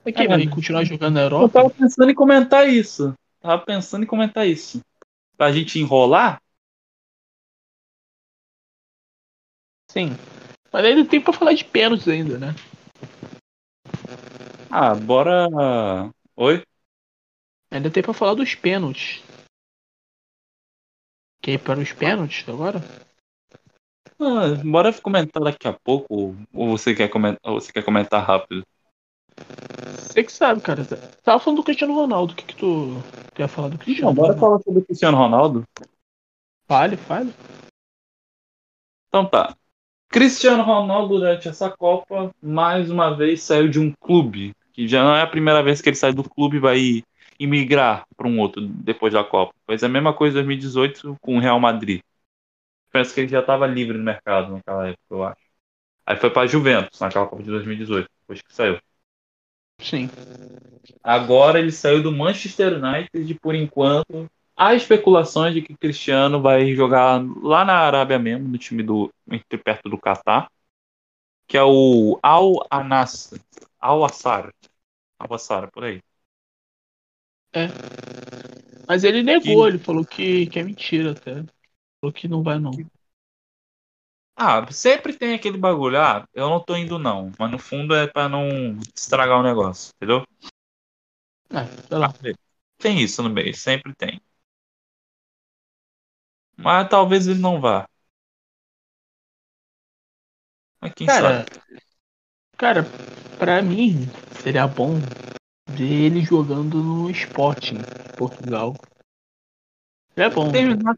[0.04, 1.54] Vai que É, vai continuar jogando na Eu Europa?
[1.54, 3.14] tava pensando em comentar isso.
[3.40, 4.82] Tava pensando em comentar isso.
[5.38, 6.40] Pra gente enrolar,
[9.90, 10.12] Sim.
[10.72, 12.56] Mas ainda tem pra falar de pênaltis ainda, né?
[14.70, 15.48] ah, bora.
[16.36, 16.64] Oi?
[17.70, 19.22] Ainda tem pra falar dos pênaltis.
[21.42, 22.80] Quer ir para os pênaltis agora?
[24.20, 26.36] Ah, bora comentar daqui a pouco.
[26.54, 28.64] Ou você quer comentar, ou você quer comentar rápido?
[29.98, 30.86] Você que sabe, cara.
[31.24, 32.34] Tava falando do Cristiano Ronaldo.
[32.34, 33.02] O que, que tu
[33.34, 35.64] quer falar do Cristiano Não, bora falar sobre o Cristiano Ronaldo.
[36.68, 37.34] Fale, fale.
[39.08, 39.58] Então tá.
[40.12, 45.16] Cristiano Ronaldo durante essa Copa mais uma vez saiu de um clube que já não
[45.16, 47.04] é a primeira vez que ele sai do clube e vai
[47.40, 49.54] imigrar para um outro depois da Copa.
[49.66, 52.02] Fez a mesma coisa em 2018 com o Real Madrid.
[52.92, 55.42] Penso que ele já estava livre no mercado naquela época, eu acho.
[56.06, 58.80] Aí foi para Juventus naquela Copa de 2018, depois que saiu.
[59.80, 60.10] Sim.
[61.02, 66.74] Agora ele saiu do Manchester United e por enquanto há especulações de que Cristiano vai
[66.76, 70.50] jogar lá na Arábia mesmo, no time do entre perto do Catar,
[71.48, 73.34] que é o Al Anas,
[73.80, 74.52] Al Assar,
[75.20, 76.02] Al Assar por aí.
[78.88, 81.44] Mas ele negou, Que- ele falou que, que é mentira até.
[82.02, 82.86] Falou que não vai não.
[84.36, 88.08] Ah, sempre tem aquele bagulho, ah, eu não tô indo não, mas no fundo é
[88.08, 90.26] para não estragar o negócio, entendeu?
[91.50, 92.10] É, sei lá.
[92.80, 94.20] Tem isso no meio, sempre tem.
[96.58, 97.88] Mas talvez ele não vá.
[100.82, 101.62] Mas quem Cara, sabe?
[102.58, 102.84] cara,
[103.40, 104.08] pra mim
[104.42, 104.96] seria bom
[105.70, 107.80] ver ele jogando no Sporting
[108.18, 108.76] Portugal.
[110.16, 110.52] É bom.
[110.52, 110.96] terminar,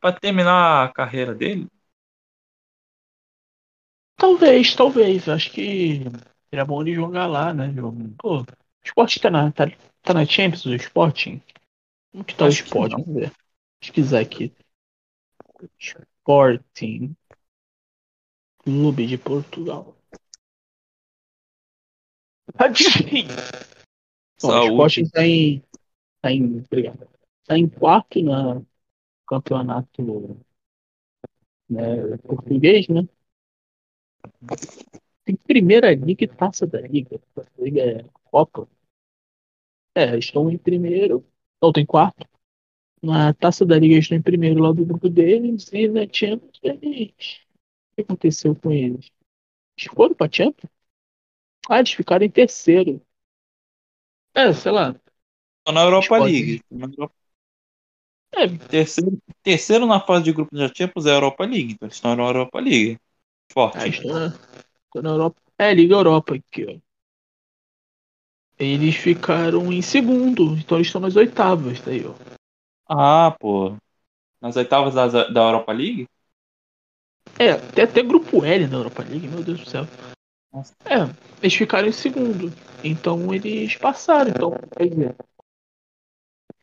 [0.00, 1.68] pra terminar a carreira dele?
[4.16, 5.28] Talvez, talvez.
[5.28, 6.00] Acho que
[6.50, 7.72] seria bom ele jogar lá, né?
[8.18, 8.46] Pô, o
[8.84, 9.64] Sporting tá na, tá,
[10.02, 11.40] tá na Champions, o Sporting?
[12.12, 13.02] Como que tá Acho o Sporting?
[13.02, 13.32] Vamos ver.
[13.80, 14.52] Pesquisar aqui.
[15.78, 17.16] Sporting.
[18.58, 19.96] Clube de Portugal.
[22.56, 23.28] Tá difícil.
[24.42, 24.64] Bom, o.
[24.64, 25.62] Sporting tá em.
[26.20, 26.58] Tá em.
[26.58, 27.08] Obrigado.
[27.44, 28.60] Tá em quarto na
[29.26, 30.36] campeonato
[31.68, 33.08] né, português, né?
[35.24, 37.20] Tem primeira liga e taça da liga.
[37.36, 38.68] A liga é Copa.
[39.94, 41.24] É, estão em primeiro.
[41.60, 42.26] Não, tem quarto.
[43.02, 45.70] Na taça da liga estão em primeiro lá do grupo deles.
[45.72, 47.10] E na Champions eles.
[47.92, 49.10] O que aconteceu com eles?
[49.78, 50.70] Eles foram pra Champions?
[51.68, 53.00] Ah, eles ficaram em terceiro.
[54.34, 54.94] É, sei lá.
[55.64, 56.18] Tô na Europa.
[56.18, 56.62] League.
[56.70, 57.14] Na Europa-
[58.34, 61.72] É, Terceiro, terceiro na fase de grupo da Champions é a Europa League.
[61.72, 62.98] Então eles estão na Europa League.
[63.52, 63.78] Forte.
[63.80, 65.40] Ah, estou na, na Europa.
[65.58, 66.80] É, Liga Europa aqui, ó.
[68.58, 72.35] Eles ficaram em segundo, então eles estão nas oitavas, tá aí, ó.
[72.88, 73.76] Ah, pô.
[74.40, 76.06] Nas oitavas da, da Europa League?
[77.38, 79.84] É, tem até grupo L da Europa League, meu Deus do céu.
[80.52, 80.74] Nossa.
[80.84, 80.94] É,
[81.42, 82.52] eles ficaram em segundo.
[82.82, 84.30] Então eles passaram.
[84.30, 85.16] Então, quer dizer.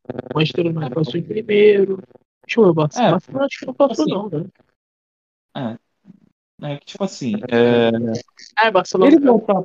[0.09, 1.97] O Manchester United passou em primeiro.
[2.45, 4.45] Deixa eu ver, o Barcelona É, Barcelona acho que não passou, assim, não, né?
[6.61, 7.89] É que, tipo assim, é,
[8.55, 9.15] Ah, é Barcelona.
[9.15, 9.63] ele voltar.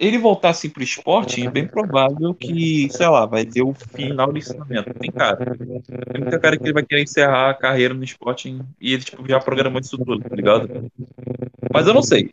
[0.00, 4.32] Ele voltar assim pro esporte, é bem provável que, sei lá, vai ter o final
[4.32, 4.94] do ensinamento.
[4.94, 5.36] Tem cara.
[5.36, 9.28] Tem muita cara que ele vai querer encerrar a carreira no esporte e ele, tipo,
[9.28, 10.90] já programou isso tudo, tá ligado?
[11.70, 12.30] Mas eu não sei.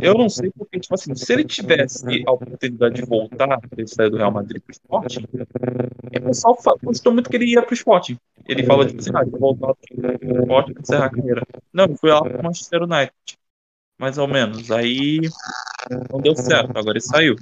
[0.00, 4.08] Eu não sei porque, tipo assim, se ele tivesse a oportunidade de voltar, ele sair
[4.08, 8.18] do Real Madrid pro esporte, o pessoal gostou muito que ele ia pro esporte.
[8.48, 11.42] Ele fala, tipo assim, ah, vou voltar pro esporte pra encerrar a carreira.
[11.70, 13.12] Não, ele foi lá pro Manchester United.
[13.98, 14.70] Mais ou menos.
[14.70, 15.20] Aí
[16.10, 17.36] não deu certo, agora ele saiu.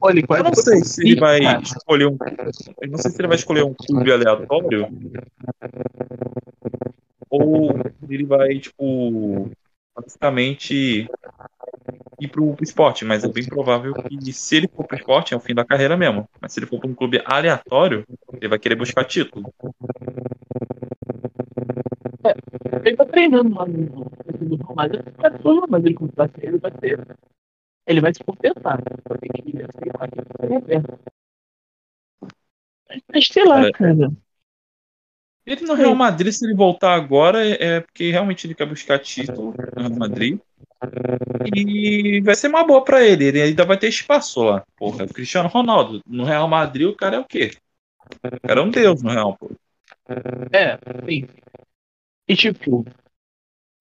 [0.00, 2.16] Olha, Eu não sei se ele vai escolher um.
[2.80, 4.88] Eu não sei se ele vai escolher um clube aleatório.
[7.28, 7.74] Ou
[8.08, 9.50] ele vai, tipo,
[9.94, 11.08] basicamente
[12.20, 13.04] ir pro, pro esporte.
[13.04, 15.96] Mas é bem provável que se ele for pro esporte é o fim da carreira
[15.96, 16.28] mesmo.
[16.40, 19.52] Mas se ele for pra um clube aleatório, ele vai querer buscar título.
[22.84, 24.06] Ele tá treinando lá no
[24.76, 25.06] Madrid.
[25.20, 27.06] Mas mas ele vai ser, ele vai ser.
[27.86, 28.80] Ele vai se compensar.
[30.40, 30.98] Ser reserva.
[33.12, 34.12] Mas sei lá, Cara, cara.
[35.44, 39.52] Ele no Real Madrid, se ele voltar agora, é porque realmente ele quer buscar título
[39.76, 40.38] no Real Madrid.
[41.54, 43.24] E vai ser uma boa pra ele.
[43.26, 44.64] Ele ainda vai ter espaço lá.
[44.76, 46.00] Porra, o Cristiano Ronaldo.
[46.06, 47.52] No Real Madrid, o cara é o quê?
[48.24, 49.50] O cara é um deus no Real, pô.
[50.52, 51.26] É, sim.
[52.28, 52.84] E tipo,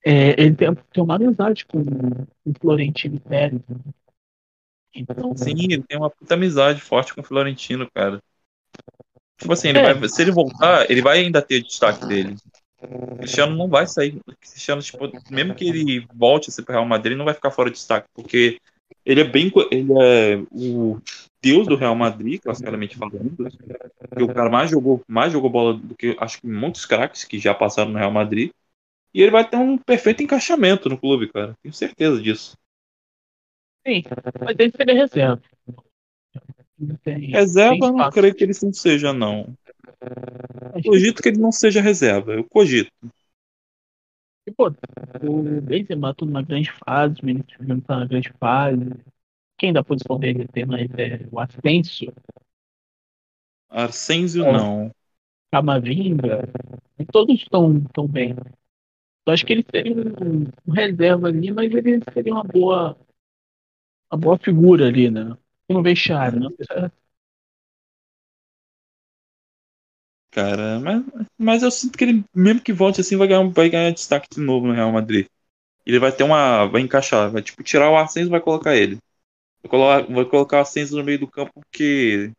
[0.04, 3.62] é, ele tem, tem uma amizade com o Florentino Pérez.
[3.68, 3.78] né?
[4.94, 8.22] Então, Sim, ele tem uma puta amizade forte com o Florentino, cara.
[9.38, 9.94] Tipo assim, ele É.
[9.94, 12.36] vai, se ele voltar, ele vai ainda ter destaque dele.
[12.82, 14.20] O Cristiano não vai sair.
[14.28, 17.34] O Cristiano, tipo, mesmo que ele volte a ser pro Real Madrid, ele não vai
[17.34, 18.60] ficar fora de destaque, porque
[19.06, 19.52] ele é bem.
[19.72, 21.00] Ele é o
[21.42, 23.36] deus do Real Madrid, classicamente falando.
[24.16, 27.40] Que o cara mais jogou, mais jogou bola do que acho que muitos craques que
[27.40, 28.52] já passaram no Real Madrid.
[29.14, 31.56] E ele vai ter um perfeito encaixamento no clube, cara.
[31.62, 32.58] Tenho certeza disso.
[33.86, 34.04] sim,
[34.44, 35.42] mas ele seria reserva.
[36.78, 39.54] Não tem- Reserva, tem não creio que ele não seja, não.
[40.82, 42.34] Que, Cogito que ele não seja reserva.
[42.34, 42.92] Eu cogito.
[44.56, 48.90] pô, o Benzema tá numa grande fase, o Vinícius Júnior tá na grande fase.
[49.58, 52.14] Quem da posição dele tem mais é o Asensio,
[53.70, 54.52] Arsênio, É.
[54.54, 54.92] não.
[55.52, 56.48] Camavinga,
[56.98, 58.36] e todos estão tão bem.
[59.26, 62.98] Eu acho que ele seria um, um reserva ali, mas ele seria uma boa,
[64.12, 65.36] uma boa figura ali, né?
[65.70, 66.50] No vestiário, né?
[70.32, 71.04] Cara, mas,
[71.38, 74.40] mas eu sinto que ele, mesmo que volte assim, vai ganhar, vai ganhar destaque de
[74.40, 75.26] novo no Real Madrid.
[75.86, 76.68] Ele vai ter uma.
[76.68, 78.98] Vai encaixar, vai tipo tirar o Arsênio e vai colocar ele.
[79.64, 82.32] Vai colocar, vai colocar o Arsênio no meio do campo porque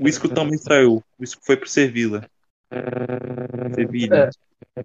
[0.00, 1.02] o Isco também saiu.
[1.18, 2.28] O Isco foi pro Sevilla.
[3.74, 4.30] Sevilla.
[4.76, 4.84] É.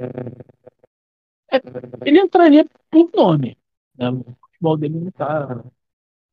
[2.05, 3.57] Ele entraria por nome.
[3.97, 4.09] Né?
[4.09, 5.63] O futebol dele não tá,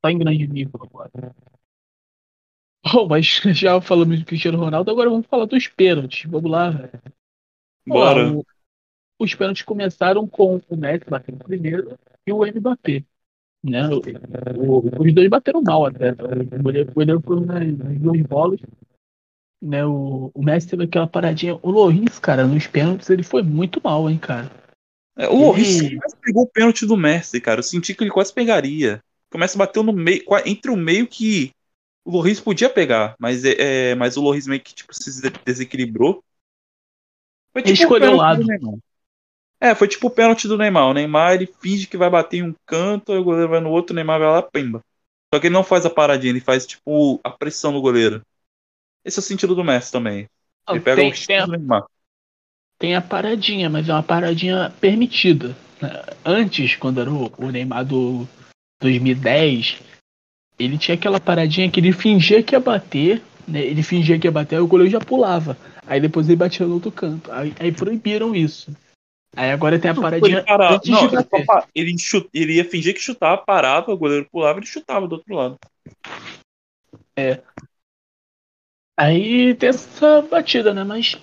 [0.03, 1.35] tá em grande nível agora.
[2.85, 6.31] Bom, mas já falamos do Cristiano Ronaldo, agora vamos falar dos pênaltis.
[6.31, 6.71] Vamos lá.
[7.87, 8.33] Bora.
[8.33, 8.47] Ó, o-
[9.19, 13.05] os pênaltis começaram com o Messi batendo primeiro e o Mbappé.
[13.65, 13.89] Né?
[13.89, 16.13] O- o- os dois bateram mal até.
[16.13, 18.61] O goleiro, o goleiro foi nas, nas duas bolas.
[19.63, 19.85] Né?
[19.85, 21.59] O, o Messi teve aquela paradinha.
[21.63, 24.51] O Loris, cara, nos pênaltis ele foi muito mal, hein, cara.
[25.19, 27.61] É, o Loris Ele- quase pegou o pênalti do Messi, cara.
[27.61, 29.01] Eu senti que ele quase pegaria.
[29.35, 31.51] Messi bateu no meio, entre o meio que
[32.05, 35.33] o Loris podia pegar, mas, é, é, mas o Loris meio que tipo, se des-
[35.45, 36.23] desequilibrou.
[37.53, 38.43] Foi Ele tipo escolheu o pênalti lado.
[38.43, 38.75] do Neymar.
[39.61, 40.89] É, foi tipo o pênalti do Neymar.
[40.89, 43.71] O Neymar ele finge que vai bater em um canto, aí o goleiro vai no
[43.71, 44.83] outro, o Neymar vai lá, pimba.
[45.33, 48.23] Só que ele não faz a paradinha, ele faz tipo a pressão no goleiro.
[49.05, 50.29] Esse é o sentido do Messi também.
[50.71, 51.85] Ele pega tem, o tem, do Neymar.
[52.79, 55.57] Tem a paradinha, mas é uma paradinha permitida.
[55.81, 56.03] né?
[56.25, 58.27] Antes, quando era o, Neymar do
[58.81, 59.81] 2010,
[60.59, 63.61] ele tinha aquela paradinha que ele fingia que ia bater, né?
[63.65, 65.57] Ele fingia que ia bater, aí o goleiro já pulava.
[65.87, 67.31] Aí depois ele batia no outro canto.
[67.31, 68.71] Aí, aí proibiram isso.
[69.35, 71.47] Aí agora tem a paradinha Ele parava- antes não, de bater.
[71.75, 71.95] ele
[72.33, 75.59] ele ia fingir que chutava, parava, o goleiro pulava, ele chutava do outro lado.
[78.99, 80.83] Aí tem essa batida, né?
[80.83, 81.17] Mas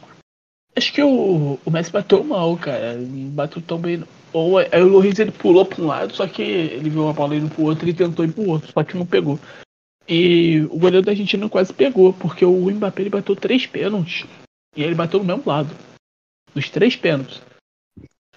[0.76, 2.96] acho que o, o Messi bateu mal, cara.
[2.96, 3.98] Não bateu tão bem.
[3.98, 4.08] não.
[4.34, 7.36] Ou aí o Loris ele pulou para um lado, só que ele viu a bola
[7.36, 9.40] indo pro outro e tentou ir pro outro, só que não pegou.
[10.08, 14.28] E o goleiro da Argentina quase pegou, porque o Mbappé ele bateu três pênaltis.
[14.76, 15.70] E ele bateu no mesmo lado.
[16.54, 17.42] Dos três pênaltis.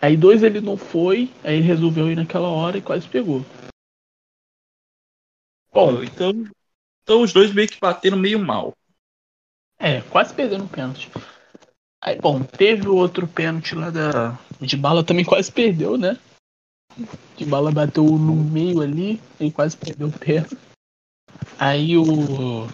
[0.01, 3.43] Aí dois ele não foi, aí ele resolveu ir naquela hora e quase pegou.
[5.73, 6.33] Bom, então,
[7.03, 8.75] então os dois meio que bateram meio mal.
[9.79, 11.11] É, quase perderam um pênalti.
[12.03, 14.39] Aí, bom, teve o outro pênalti lá da.
[14.61, 16.19] De bala também quase perdeu, né?
[17.37, 20.57] De bala bateu no meio ali e quase perdeu o pênalti.
[21.59, 22.67] Aí o.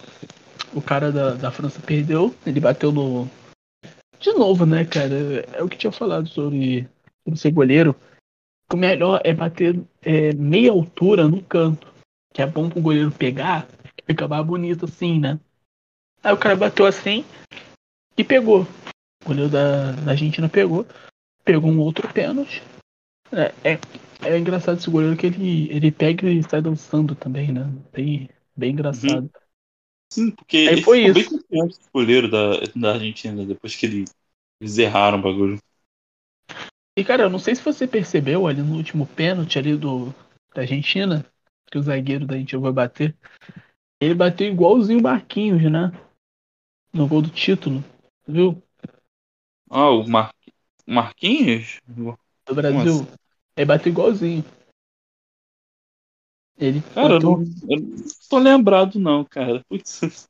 [0.75, 3.29] O cara da, da França perdeu, ele bateu no.
[4.19, 5.45] De novo, né, cara?
[5.53, 6.87] É o que tinha falado sobre,
[7.23, 7.95] sobre ser goleiro.
[8.71, 11.93] O melhor é bater é, meia altura no canto.
[12.33, 13.67] Que é bom pro goleiro pegar,
[14.07, 15.39] fica mais bonito assim, né?
[16.23, 17.23] Aí o cara bateu assim
[18.17, 18.65] e pegou.
[19.23, 20.85] O goleiro da, da Argentina pegou.
[21.45, 22.61] Pegou um outro pênalti.
[23.31, 23.79] É, é,
[24.27, 27.63] é engraçado esse goleiro que ele, ele pega e sai dançando também, né?
[27.91, 29.23] Bem, bem engraçado.
[29.23, 29.29] Uhum.
[30.11, 31.13] Sim, porque Aí ele foi isso.
[31.13, 34.05] bem confiante o goleiro da, da Argentina depois que ele,
[34.61, 35.57] eles erraram o bagulho.
[36.95, 40.13] E cara, eu não sei se você percebeu ali no último pênalti ali do,
[40.53, 41.25] da Argentina,
[41.71, 43.15] que o zagueiro da Argentina vai bater.
[43.99, 45.91] Ele bateu igualzinho o Marquinhos, né?
[46.93, 47.83] No gol do título,
[48.27, 48.61] viu?
[49.73, 50.31] Ah, o Mar...
[50.85, 51.81] Marquinhos?
[51.87, 52.15] Do
[52.53, 53.01] Brasil.
[53.01, 53.07] Assim?
[53.57, 54.45] Ele bateu igualzinho.
[56.59, 57.31] Ele cara, bateu...
[57.31, 59.63] eu, não, eu não tô lembrado não, cara.
[59.67, 60.29] Putz.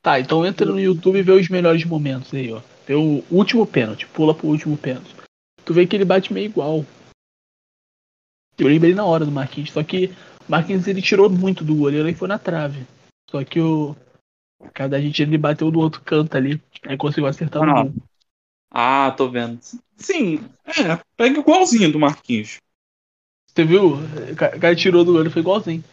[0.00, 2.60] Tá, então entra no YouTube e vê os melhores momentos aí, ó.
[2.86, 5.14] Vê o último pênalti, pula pro último pênalti.
[5.64, 6.84] Tu vê que ele bate meio igual.
[8.58, 10.06] Eu lembrei na hora do Marquinhos, só que
[10.46, 12.86] o Marquinhos ele tirou muito do goleiro e foi na trave.
[13.28, 13.96] Só que o
[14.72, 17.84] cada gente ele bateu do outro canto ali, aí conseguiu acertar ah.
[17.84, 17.94] no
[18.74, 19.60] Ah, tô vendo.
[19.98, 22.58] Sim, é, pega igualzinho do Marquinhos.
[23.46, 23.96] Você viu?
[23.96, 25.84] O cara tirou do olho, foi igualzinho.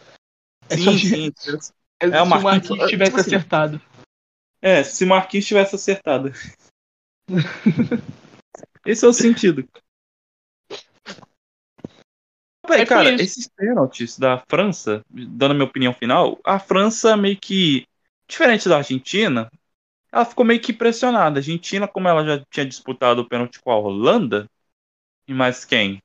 [0.68, 1.32] É sim, sim.
[2.00, 3.82] É, é, se o Marquinhos, tivesse tipo assim, acertado.
[4.62, 6.32] É, se o Marquinhos tivesse acertado.
[8.86, 9.68] Esse é o sentido.
[12.70, 17.84] É cara, esses pênaltis da França, dando a minha opinião final, a França meio que,
[18.28, 19.50] diferente da Argentina,
[20.12, 21.38] ela ficou meio que pressionada.
[21.38, 24.46] A Argentina, como ela já tinha disputado o pênalti com a Holanda,
[25.26, 26.02] e mais quem?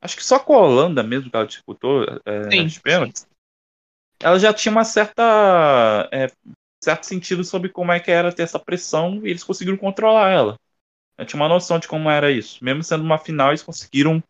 [0.00, 3.26] Acho que só com a Holanda mesmo que ela disputou é, os pênaltis.
[4.20, 6.08] Ela já tinha uma certa.
[6.12, 6.30] É,
[6.82, 10.56] certo sentido sobre como é que era ter essa pressão e eles conseguiram controlar ela.
[11.18, 12.62] Eu tinha uma noção de como era isso.
[12.62, 14.22] Mesmo sendo uma final, eles conseguiram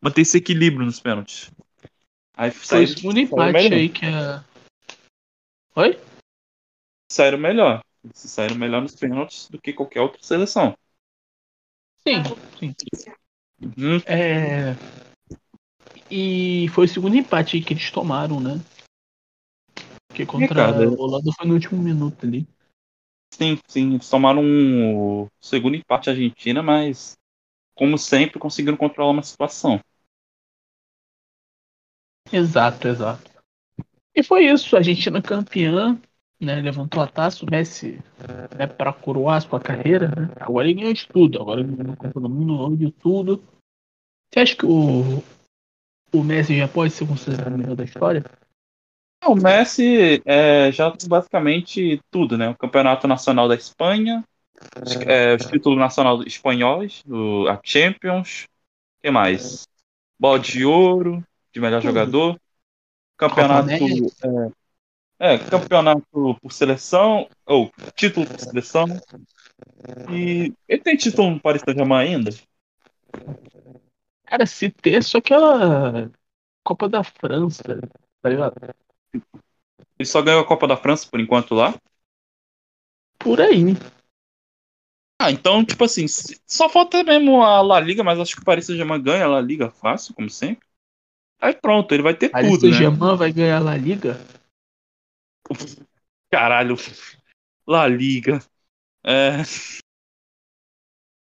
[0.00, 1.50] manter esse equilíbrio nos pênaltis.
[2.36, 4.44] Aí Foi o segundo empate aí que é.
[5.76, 5.98] Oi?
[7.10, 7.82] Saíram melhor.
[8.04, 10.76] Eles saíram melhor nos pênaltis do que qualquer outra seleção.
[12.06, 12.22] Sim,
[12.58, 12.74] sim.
[13.62, 13.96] Uhum.
[14.04, 14.74] É...
[16.10, 18.60] E foi o segundo empate que eles tomaram, né?
[20.08, 22.46] Porque contra a Holanda foi no último minuto ali.
[23.32, 23.94] Sim, sim.
[23.94, 27.16] Eles tomaram um segundo empate Argentina, mas
[27.74, 29.80] como sempre conseguiram controlar uma situação.
[32.30, 33.30] Exato, exato.
[34.14, 36.00] E foi isso, a Argentina campeã,
[36.44, 36.60] né?
[36.60, 38.00] Levantou a taça, o Messi
[38.56, 40.30] né, para coroar a sua carreira, né?
[40.40, 43.42] Agora ele ganhou de tudo, agora ele ganhou Copa do Mundo, de tudo.
[44.30, 45.22] Você acha que o,
[46.12, 48.24] o Messi já pode ser considerado o melhor da história?
[49.26, 52.50] O Messi é, já basicamente tudo, né?
[52.50, 54.22] O Campeonato Nacional da Espanha,
[55.06, 58.44] é, os títulos nacionais espanhóis, o, a Champions,
[58.98, 59.66] o que mais?
[60.18, 62.38] Bola de ouro, de melhor jogador,
[63.16, 63.68] campeonato.
[65.24, 68.86] É, é, campeonato por seleção, ou título por seleção.
[70.10, 72.30] E ele tem título no Paris Saint-Germain ainda?
[74.26, 76.10] Cara, se ter só aquela
[76.62, 77.62] Copa da França,
[78.20, 78.54] tá ligado?
[79.98, 81.74] Ele só ganhou a Copa da França por enquanto lá?
[83.18, 83.74] Por aí.
[85.18, 86.04] Ah, então, tipo assim,
[86.46, 89.40] só falta mesmo a La Liga, mas acho que o Paris Saint-Germain ganha a La
[89.40, 90.66] Liga fácil, como sempre.
[91.40, 93.16] Aí pronto, ele vai ter Paris tudo, Paris Saint-Germain né?
[93.16, 94.20] vai ganhar a La Liga?
[96.30, 96.76] Caralho,
[97.66, 98.40] La Liga.
[99.04, 99.42] É...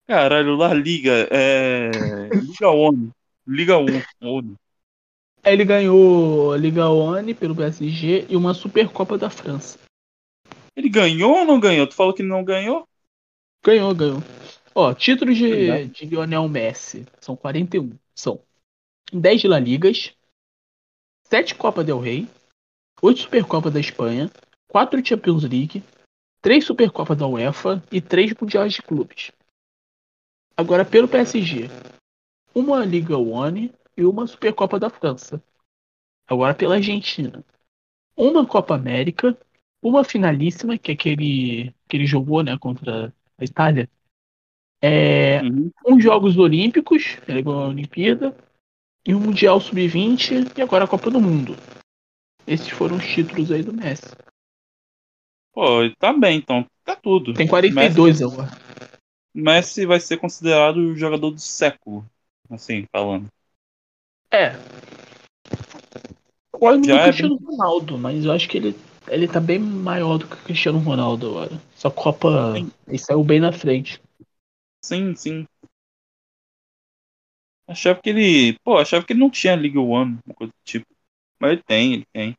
[0.07, 1.27] Caralho, La Liga.
[1.31, 1.91] É...
[2.33, 3.11] Liga ONU.
[3.47, 3.85] Liga 1.
[4.21, 4.55] ONU.
[5.43, 9.77] Ele ganhou a Liga One pelo PSG e uma Supercopa da França.
[10.75, 11.85] Ele ganhou ou não ganhou?
[11.85, 12.87] Tu falou que não ganhou?
[13.63, 14.23] Ganhou, ganhou.
[14.73, 17.97] Ó, títulos de, de Lionel Messi são 41.
[18.13, 18.41] São
[19.13, 20.13] 10 La Ligas,
[21.23, 22.27] 7 Copa del Rey,
[23.05, 24.31] 8 Supercopa da Espanha,
[24.67, 25.83] 4 Champions League,
[26.41, 29.31] 3 Supercopa da UEFA e 3 Mundiais de Clubes.
[30.57, 31.69] Agora, pelo PSG,
[32.55, 35.39] uma Liga One e uma Supercopa da França.
[36.27, 37.45] Agora pela Argentina.
[38.17, 39.37] Uma Copa América,
[39.83, 43.87] uma finalíssima, que é aquele que ele jogou né, contra a Itália.
[44.81, 45.69] É, Uhum.
[45.85, 48.35] uns Jogos Olímpicos, ele ganhou a Olimpíada,
[49.05, 51.55] e o Mundial Sub-20 e agora a Copa do Mundo.
[52.47, 54.15] Esses foram os títulos aí do Messi.
[55.53, 56.65] Pô, tá bem, então.
[56.83, 57.33] Tá tudo.
[57.33, 58.51] Tem 42 agora.
[59.33, 62.05] Messi vai ser considerado o jogador do século.
[62.49, 63.27] Assim, falando.
[64.31, 64.51] É.
[66.59, 68.75] Do Já é Cristiano Ronaldo, mas eu acho que ele,
[69.07, 71.61] ele tá bem maior do que o Cristiano Ronaldo agora.
[71.75, 72.53] Essa Copa.
[72.55, 72.71] Sim.
[72.87, 74.01] Ele saiu bem na frente.
[74.83, 75.45] Sim, sim.
[77.67, 78.57] Achava que ele.
[78.63, 80.85] Pô, achava que ele não tinha League One, uma coisa do tipo.
[81.45, 82.37] Mas ele tem, ele tem.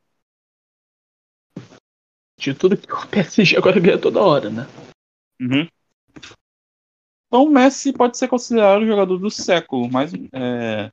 [2.41, 4.67] De tudo que o PSG agora ganha toda hora, né?
[5.41, 5.69] Uhum.
[7.29, 10.91] Então o Messi pode ser considerado o jogador do século, mas é,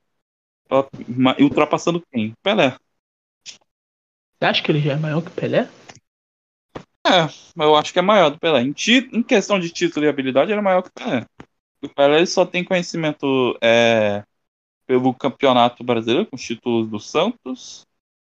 [1.07, 2.34] ma- ultrapassando quem?
[2.43, 2.76] Pelé.
[4.38, 5.68] Você acha que ele já é maior que o Pelé?
[7.05, 7.28] É,
[7.64, 8.61] eu acho que é maior do Pelé.
[8.61, 11.26] Em, ti- em questão de título e habilidade, ele é maior que o Pelé.
[11.84, 14.24] O Pelé ele só tem conhecimento é,
[14.88, 17.86] pelo Campeonato Brasileiro, com os títulos do Santos,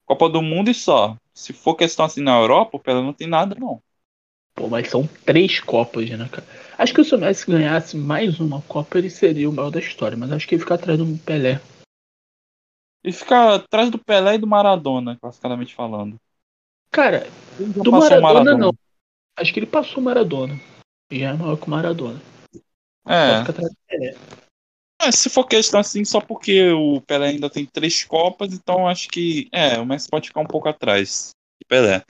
[0.07, 1.17] Copa do Mundo e só.
[1.35, 3.83] Se for questão assim na Europa, o Pelé não tem nada, não.
[4.55, 6.47] Pô, mas são três Copas, né, cara?
[6.79, 10.17] Acho que se o Messi ganhasse mais uma Copa, ele seria o maior da história,
[10.17, 11.61] mas acho que ele fica atrás do Pelé.
[13.05, 16.17] Ele fica atrás do Pelé e do Maradona, classicamente falando.
[16.91, 17.29] Cara,
[17.59, 18.73] do o Maradona, não.
[19.37, 20.59] Acho que ele passou o Maradona.
[21.13, 22.21] Já é maior que o Maradona.
[23.05, 23.53] Só
[25.01, 29.09] É, se for questão assim, só porque o Pelé ainda tem três Copas, então acho
[29.09, 31.31] que é, o Messi pode ficar um pouco atrás
[31.61, 32.05] de Pelé.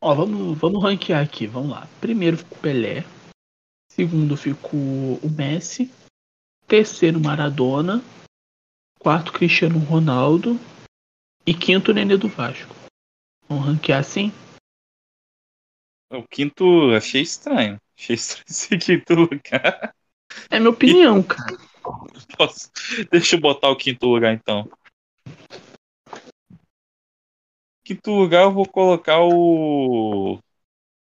[0.00, 1.86] Ó, vamos, vamos ranquear aqui, vamos lá.
[2.00, 3.04] Primeiro ficou o Pelé.
[3.90, 4.78] Segundo ficou
[5.22, 5.92] o Messi.
[6.66, 8.02] Terceiro, Maradona.
[8.98, 10.58] Quarto, Cristiano Ronaldo.
[11.46, 12.74] E quinto, Nenê do Vasco.
[13.48, 14.32] Vamos ranquear assim?
[16.10, 17.80] O quinto achei estranho.
[17.98, 19.94] Achei estranho esse quinto lugar.
[20.50, 21.56] É minha opinião, cara.
[22.36, 22.70] Posso-
[23.10, 24.68] Deixa eu botar o quinto lugar então.
[27.84, 30.38] Quinto lugar eu vou colocar o.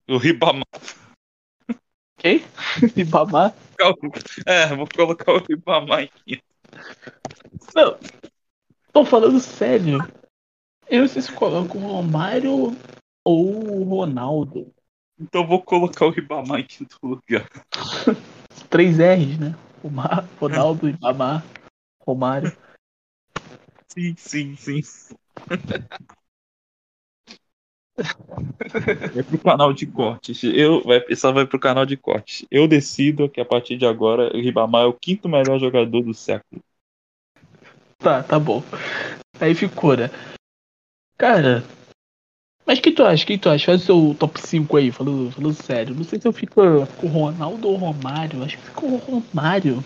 [0.09, 0.66] O Ribamar.
[2.18, 2.45] Ok?
[2.97, 3.55] Ribamar.
[4.47, 6.45] É, vou colocar o Ribamar em quinto.
[7.74, 7.99] Não.
[8.93, 9.99] Tô falando sério.
[10.89, 12.76] Eu não sei se coloco o Romário
[13.24, 14.72] ou o Ronaldo.
[15.18, 17.49] Então vou colocar o Ribamar em quinto lugar.
[18.68, 19.55] Três R's, né?
[19.83, 21.45] Romar, Ronaldo, Ribamar,
[22.07, 22.57] Romário.
[23.89, 24.80] Sim, sim, sim.
[29.12, 30.43] Vai pro canal de cortes.
[30.45, 32.47] Eu, vai, só vai pro canal de cortes.
[32.51, 36.14] Eu decido que a partir de agora o Ribamar é o quinto melhor jogador do
[36.14, 36.62] século.
[37.99, 38.62] Tá, tá bom.
[39.41, 40.09] Aí ficou, né?
[41.18, 41.62] Cara.
[42.73, 43.27] Mas que tu acha?
[43.27, 43.66] Que tu acha?
[43.66, 45.95] Faz o seu top 5 aí, falando, falando sério.
[45.95, 48.43] Não sei se eu fico com o Ronaldo ou o Romário.
[48.43, 49.85] Acho que fica o Romário.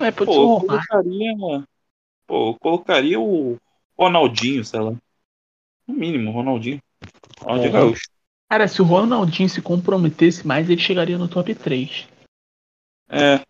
[0.00, 0.88] É, pode Pô, ser o eu Romário.
[0.88, 1.68] colocaria.
[2.26, 3.56] Pô, eu colocaria o
[3.96, 4.92] Ronaldinho, sei lá.
[5.86, 6.80] No mínimo, Ronaldinho.
[7.40, 7.72] Ronaldinho É.
[7.74, 8.10] Gaúcho.
[8.48, 12.08] Cara, se o Ronaldinho se comprometesse mais, ele chegaria no top 3.
[13.08, 13.40] É.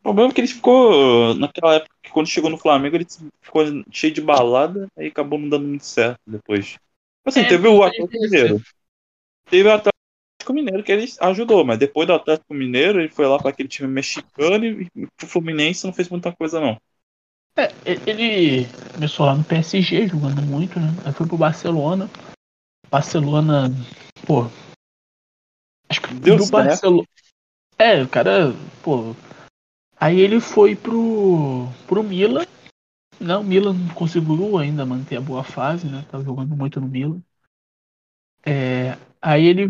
[0.00, 1.34] O problema é que ele ficou.
[1.34, 3.06] Naquela época que quando chegou no Flamengo, ele
[3.40, 6.76] ficou cheio de balada, aí acabou não dando muito certo depois.
[7.24, 8.62] Assim, É, teve o Atlético Mineiro.
[9.48, 13.38] Teve o Atlético Mineiro que ele ajudou, mas depois do Atlético Mineiro, ele foi lá
[13.38, 16.76] para aquele time mexicano e pro Fluminense não fez muita coisa, não.
[17.56, 17.68] É,
[18.06, 20.88] ele começou lá no PSG, jogando muito, né?
[21.04, 22.10] Aí foi pro Barcelona.
[22.90, 23.70] Barcelona,
[24.26, 24.46] pô.
[25.88, 26.46] Acho que Deu do.
[26.46, 27.06] Barcelona.
[27.78, 29.14] É, o cara, pô.
[30.02, 32.44] Aí ele foi pro, pro Milan.
[33.20, 36.04] Não, o Milan não conseguiu ainda manter a boa fase, né?
[36.10, 37.20] Tá jogando muito no Milan.
[38.44, 39.68] É, aí ele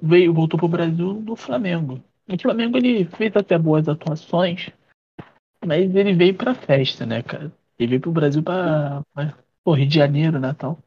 [0.00, 2.00] veio, voltou pro Brasil no Flamengo.
[2.28, 4.70] No Flamengo ele fez até boas atuações,
[5.64, 7.52] mas ele veio pra festa, né, cara?
[7.76, 10.78] Ele veio pro Brasil pra, pra pô, Rio de Janeiro, Natal.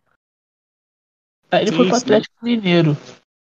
[1.52, 2.04] Aí ele Sim, foi pro sim.
[2.04, 2.98] Atlético Mineiro.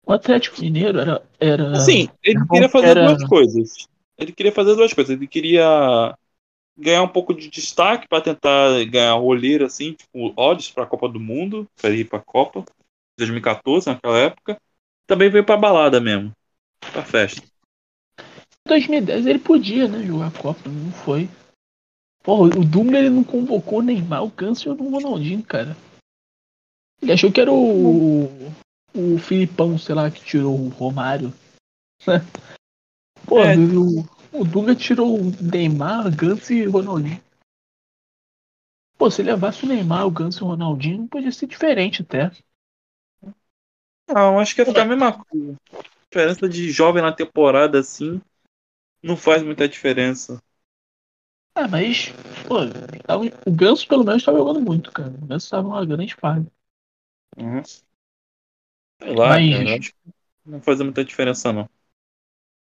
[0.06, 1.22] O Atlético Mineiro era.
[1.38, 3.88] era Assim, ele Era queria que fazer era- duas coisas.
[4.18, 5.16] Ele queria fazer duas coisas.
[5.16, 6.16] Ele queria
[6.76, 11.08] ganhar um pouco de destaque para tentar ganhar olheira, assim, tipo, odds para a Copa
[11.08, 12.64] do Mundo, para ir para a Copa
[13.18, 14.60] 2014, naquela época.
[15.06, 16.32] Também veio para balada mesmo,
[16.92, 17.42] para festa.
[18.20, 21.28] Em 2010 ele podia, né, jogar a Copa, não foi.
[22.22, 25.76] Porra, o Dunga ele não convocou Neymar, o Câncer e o Ronaldinho, cara.
[27.00, 28.24] Ele achou que era o.
[28.94, 31.32] o Filipão, sei lá, que tirou o Romário.
[33.28, 33.54] Pô, É.
[33.56, 37.20] o, o Dunga tirou o Neymar, Gans e Ronaldinho.
[38.98, 42.30] Pô, se levasse o Neymar, o Gans e o Ronaldinho, podia ser diferente até.
[44.08, 45.56] Não, acho que ia ficar a mesma coisa.
[45.72, 48.20] A diferença de jovem na temporada, assim,
[49.02, 50.40] não faz muita diferença.
[51.54, 52.08] Ah, mas,
[52.46, 52.56] pô,
[53.06, 55.10] tava- o Ganso pelo menos tá jogando muito, cara.
[55.10, 56.46] O Ganso tava uma grande falha.
[57.36, 57.62] Uhum.
[57.64, 59.98] Sei lá, Mas- cara, acho que
[60.46, 61.68] não faz muita diferença, não.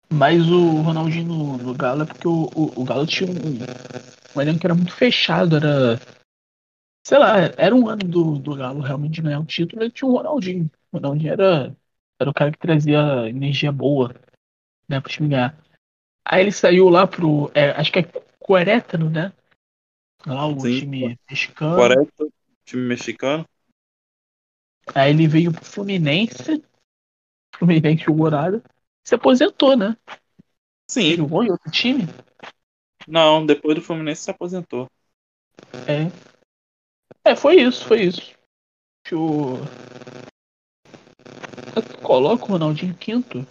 [0.10, 4.42] Mas o Ronaldinho no, no Galo é porque o, o, o Galo tinha um, um
[4.42, 6.00] elenco que era muito fechado, era.
[7.06, 10.16] Sei lá, era um ano do, do Galo realmente ganhar o título, ele tinha o
[10.16, 10.70] Ronaldinho.
[10.92, 11.76] O Ronaldinho era,
[12.20, 14.14] era o cara que trazia energia boa,
[14.90, 15.58] né, pro time ganhar.
[16.26, 17.52] Aí ele saiu lá pro.
[17.54, 18.04] é, acho que é
[18.46, 19.32] Querétaro, né?
[20.26, 20.80] Lá o Sim.
[20.80, 21.76] time mexicano.
[21.76, 22.28] 40,
[22.66, 23.46] time mexicano.
[24.94, 26.64] Aí ele veio pro Fluminense.
[27.56, 28.64] Fluminense jogou nada.
[29.08, 29.96] Se aposentou, né?
[30.92, 31.16] Sim.
[31.16, 32.04] Jogou em outro time.
[33.08, 34.92] Não, depois do Fluminense se aposentou.
[35.88, 36.12] É.
[37.24, 38.20] É, foi isso, foi isso.
[38.20, 39.60] Deixa eu.
[42.04, 43.48] Coloca o Ronaldinho em quinto.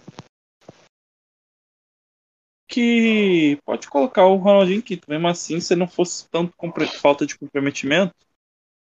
[2.69, 5.09] Que pode colocar o Ronaldinho quinto.
[5.09, 8.13] Mesmo assim, se não fosse tanto compre- falta de comprometimento,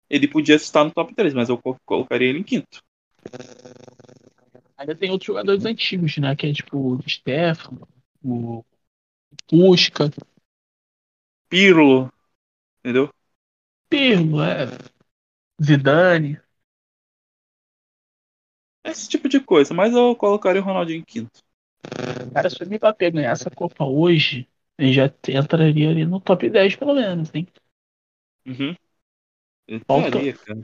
[0.07, 2.84] ele podia estar no top 3, mas eu co- colocaria ele em quinto.
[4.82, 6.36] Ainda tem outros jogadores antigos, né?
[6.36, 7.88] Que é tipo o Stefano,
[8.23, 8.63] o
[9.49, 10.11] Pusca,
[11.49, 12.11] Pirlo,
[12.84, 13.09] entendeu?
[13.89, 14.67] Pirlo, é.
[15.61, 16.39] Zidane.
[18.84, 21.41] Esse tipo de coisa, mas eu colocaria o Ronaldinho em quinto.
[22.34, 26.75] Cara, se o Mbappé ganhar essa Copa hoje, ele já entraria ali no top 10,
[26.75, 27.47] pelo menos, hein?
[28.45, 28.75] Uhum.
[29.88, 30.61] Falta- estaria, cara.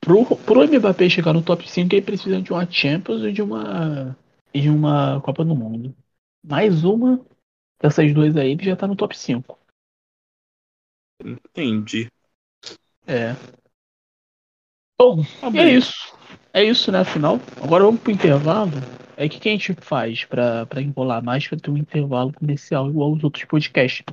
[0.00, 4.16] Pro, pro Mbappé chegar no top 5, ele precisa de uma Champions e de uma,
[4.54, 5.94] e de uma Copa do Mundo.
[6.44, 7.24] Mais uma
[7.80, 9.58] dessas duas aí, ele já tá no top 5.
[11.22, 12.08] Entendi.
[13.06, 13.34] É.
[15.00, 16.16] Bom, Tá é isso.
[16.52, 17.38] É isso, né, afinal.
[17.62, 18.72] Agora vamos pro intervalo.
[19.16, 22.32] Aí o que, que a gente faz pra, pra enrolar mais pra ter um intervalo
[22.32, 24.04] comercial igual aos outros podcasts?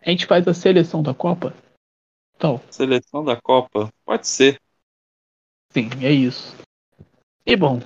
[0.00, 1.54] A gente faz a seleção da Copa?
[2.36, 4.60] Então, Seleção da Copa, pode ser.
[5.74, 6.56] Sim, é isso.
[7.44, 7.80] E bom,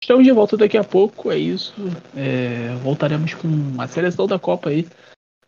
[0.00, 1.74] estamos de volta daqui a pouco, é isso.
[2.14, 3.48] É, voltaremos com
[3.80, 4.86] a seleção da Copa aí,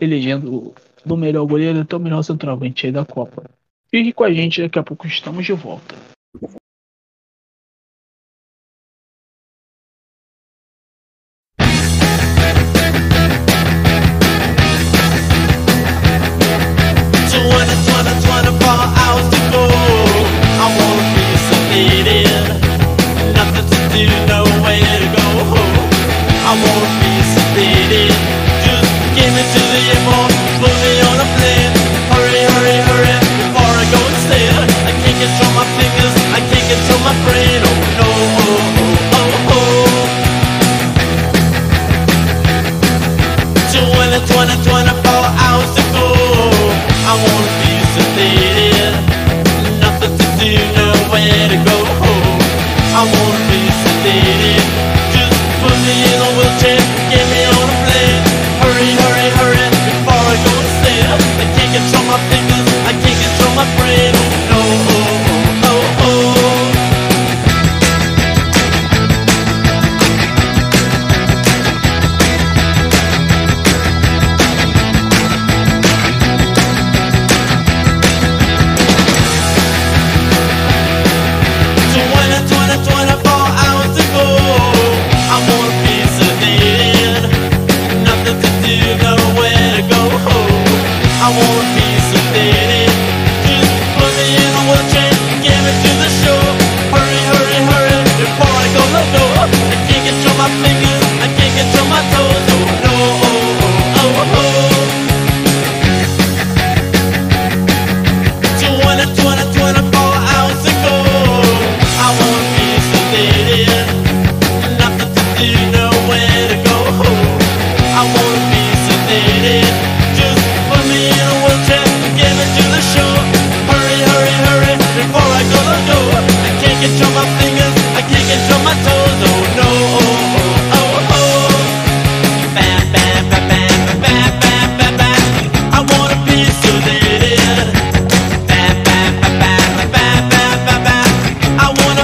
[0.01, 0.75] elegendo
[1.05, 3.45] do melhor goleiro até o melhor centroavante aí da Copa.
[3.89, 5.95] Fique com a gente, daqui a pouco estamos de volta.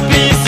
[0.08, 0.47] piso.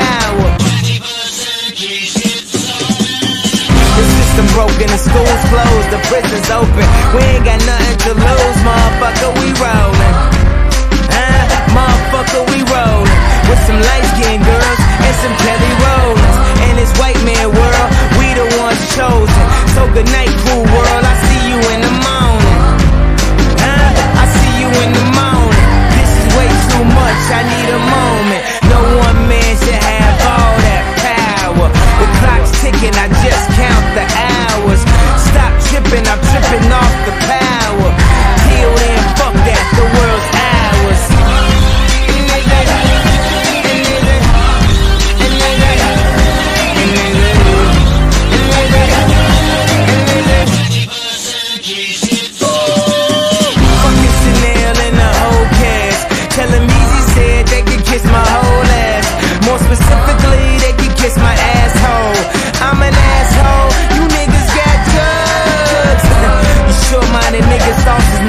[4.81, 6.85] Broken, the school's closed, the prison's open.
[7.13, 10.15] We ain't got nothing to lose, motherfucker, we rollin'.
[11.13, 11.43] Huh?
[11.75, 13.19] Motherfucker, we rollin'.
[13.49, 16.37] With some light skinned girls and some Kelly Rollins.
[16.69, 19.45] In this white man world, we the ones chosen.
[19.75, 22.57] So good night, cool world, I see you in the morning.
[23.61, 23.89] Huh?
[24.23, 25.67] I see you in the morning.
[25.93, 27.60] This is way too much, I need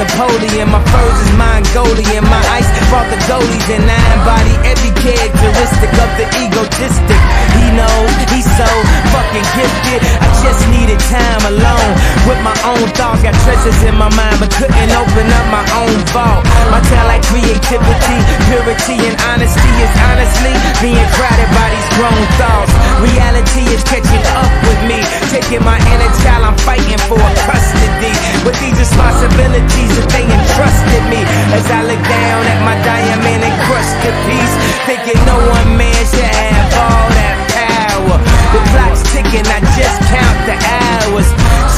[0.03, 0.67] Napoleon.
[0.67, 2.27] My furs is Mongolian.
[2.27, 7.21] My ice brought the goalies and I embody every characteristic of the egotistic.
[7.55, 8.67] He knows he's so
[9.15, 10.03] fucking gifted.
[10.19, 11.93] I just needed time alone
[12.27, 13.23] with my own thoughts.
[13.23, 16.43] Got treasures in my mind, but couldn't open up my own vault.
[16.75, 18.19] My talent, creativity,
[18.51, 22.73] purity, and honesty is honestly being crowded by these grown thoughts.
[23.03, 26.47] Reality is catching up with me, taking my inner child.
[26.49, 28.13] I'm fighting for custody
[28.47, 31.21] with these responsibilities that they entrusted me.
[31.53, 34.55] As I look down at my diamond encrusted piece,
[34.87, 38.17] thinking no one man should have all that power.
[38.55, 41.29] The clock's ticking, I just count the hours.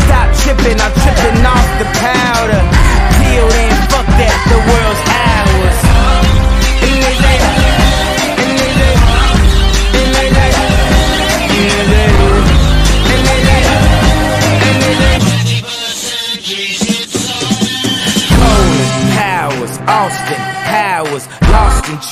[0.04, 2.62] Stop tripping, I'm tripping off the powder.
[3.18, 5.13] Till then, fuck that, the world's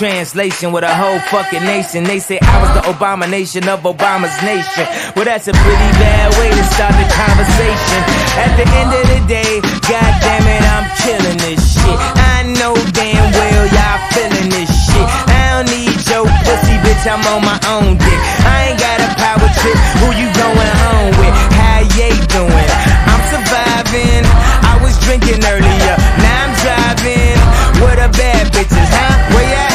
[0.03, 2.03] translation with a whole fucking nation.
[2.03, 4.83] They say I was the abomination of Obama's nation.
[5.15, 8.01] Well, that's a pretty bad way to start the conversation.
[8.35, 11.99] At the end of the day, god damn it, I'm killing this shit.
[12.19, 15.07] I know damn well y'all feeling this shit.
[15.39, 18.21] I don't need your pussy, bitch, I'm on my own dick.
[18.43, 21.35] I ain't got a power trip, who you going home with?
[21.55, 22.71] How you doing?
[23.07, 24.27] I'm surviving.
[24.67, 27.39] I was drinking earlier, now I'm driving.
[27.79, 29.31] What a bad bitches, huh?
[29.31, 29.72] Where you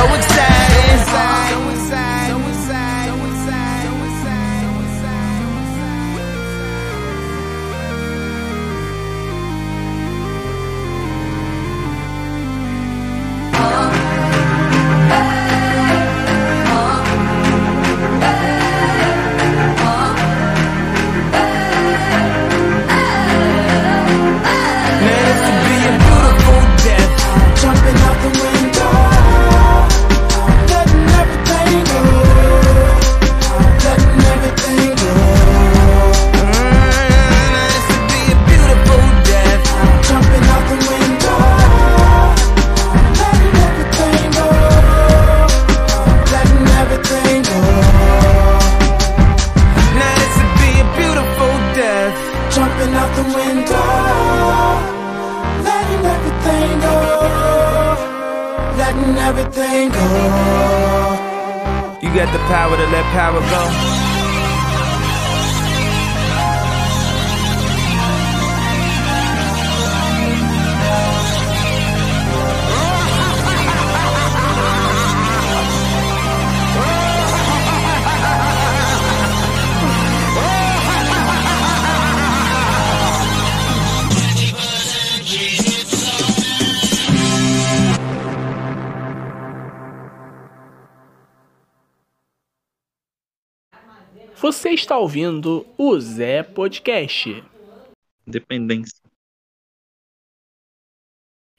[0.00, 1.49] so excited.
[94.70, 97.42] Você está ouvindo o Zé Podcast.
[98.24, 99.02] Dependência.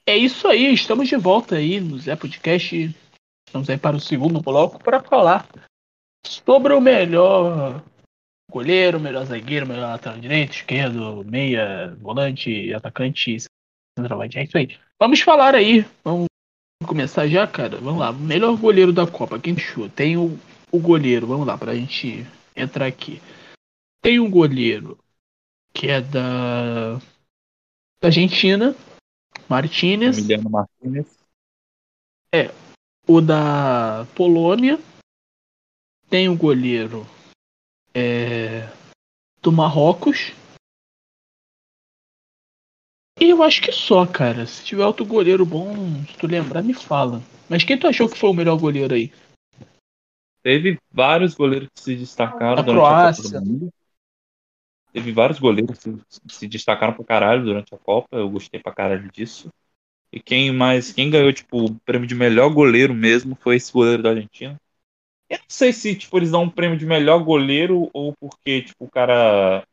[0.06, 2.96] É isso aí, estamos de volta aí no Zé Podcast.
[3.46, 5.46] Estamos aí para o segundo bloco para falar
[6.26, 7.84] sobre o melhor
[8.50, 13.44] goleiro, melhor zagueiro, melhor lateral direito, esquerdo, meia, volante, atacante,
[13.98, 14.38] centroavante.
[14.38, 14.78] É isso aí.
[14.98, 15.84] Vamos falar aí.
[16.02, 16.28] Vamos
[16.86, 17.76] começar já, cara.
[17.76, 18.10] Vamos lá.
[18.10, 19.38] Melhor goleiro da Copa.
[19.38, 19.90] Quem achou?
[19.90, 20.38] Tem o,
[20.70, 21.26] o goleiro.
[21.26, 23.20] Vamos lá, pra gente entrar aqui.
[24.00, 24.98] Tem um goleiro
[25.72, 26.96] que é da,
[28.00, 28.76] da Argentina,
[29.48, 30.18] Martinez.
[30.18, 31.06] Emiliano Martinez.
[33.06, 34.78] o da Polônia.
[36.08, 37.06] Tem o goleiro
[37.94, 38.68] é,
[39.40, 40.32] do Marrocos.
[43.20, 44.46] E eu acho que só, cara.
[44.46, 45.74] Se tiver outro goleiro bom,
[46.04, 47.22] se tu lembrar, me fala.
[47.48, 49.12] Mas quem tu achou que foi o melhor goleiro aí?
[50.42, 53.12] Teve vários goleiros que se destacaram A durante Croácia.
[53.12, 53.72] a Copa do Mundo.
[54.92, 58.08] Teve vários goleiros que se destacaram pra caralho durante a Copa.
[58.16, 59.48] Eu gostei pra caralho disso.
[60.12, 64.02] E quem mais, quem ganhou, tipo, o prêmio de melhor goleiro mesmo foi esse goleiro
[64.02, 64.56] da Argentina.
[65.30, 68.84] Eu não sei se, tipo, eles dão um prêmio de melhor goleiro ou porque, tipo,
[68.84, 69.64] o cara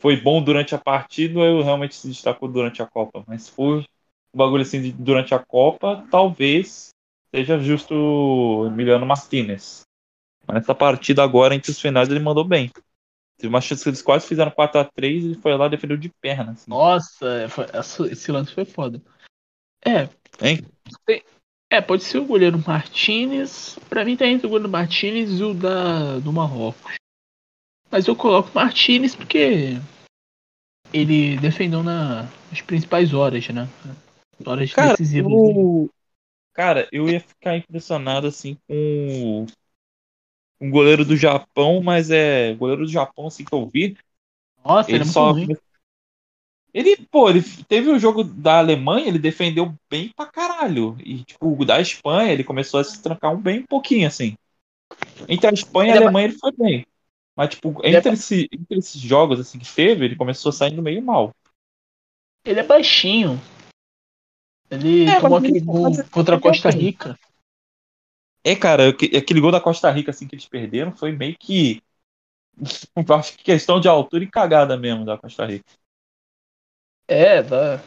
[0.00, 3.24] foi bom durante a partida ou realmente se destacou durante a Copa.
[3.26, 3.80] Mas se for
[4.34, 6.90] um bagulho assim de- durante a Copa, talvez
[7.34, 9.82] seja justo o Emiliano Martinez.
[10.46, 12.70] Mas nessa partida agora, entre os finais, ele mandou bem.
[13.36, 16.52] Teve uma chance que eles quase fizeram 4x3 e foi lá e defendeu de perna.
[16.52, 16.70] Assim.
[16.70, 19.02] Nossa, é, esse lance foi foda.
[19.84, 20.08] É,
[20.40, 20.58] Hein?
[21.70, 23.78] é, pode ser o goleiro Martinez.
[23.88, 26.94] Pra mim tá entre o goleiro Martinez e o da, do Marrocos.
[27.90, 29.76] Mas eu coloco Martinez porque
[30.92, 33.68] ele defendeu na- nas principais horas, né?
[34.44, 35.32] Horas Cara, decisivas.
[35.32, 35.90] eu...
[36.54, 39.46] Cara, eu ia ficar impressionado assim com
[40.62, 43.96] um goleiro do Japão, mas é goleiro do Japão assim que eu vi.
[44.64, 45.48] Nossa, ele, Ele é só ruim.
[46.72, 50.96] ele, pô, ele teve o jogo da Alemanha, ele defendeu bem pra caralho.
[51.04, 54.36] E tipo, o da Espanha, ele começou a se trancar um bem um pouquinho assim.
[55.28, 56.86] Entre a Espanha e a Ele é Alemanha ele foi bem.
[57.36, 60.82] Mas tipo, Ele é entre, esse- entre esses jogos assim que teve, ele começou saindo
[60.82, 61.34] meio mal.
[62.44, 63.38] Ele é baixinho.
[64.70, 66.70] Ele É, tomou aquele ele- gol ele contra a defendeu Costa.
[66.70, 67.18] Rica.
[68.44, 71.80] É, cara, aque- aquele gol da Costa Rica assim que eles perderam foi meio que
[73.16, 75.64] acho que questão de altura e cagada mesmo da Costa Rica.
[77.08, 77.80] É, dá.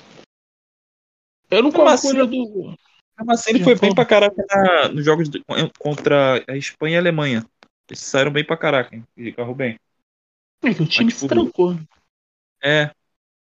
[1.50, 2.10] Eu não assim?
[2.10, 2.76] ele do.
[3.18, 5.44] Mesmo assim, ele foi bem pra caraca na- nos jogos de-
[5.80, 7.46] contra a Espanha e a Alemanha.
[7.90, 9.04] Eles saíram bem pra caraca, hein?
[9.16, 9.78] Ele carro bem.
[10.64, 11.76] É que o time tipo, se trancou.
[12.64, 12.92] É.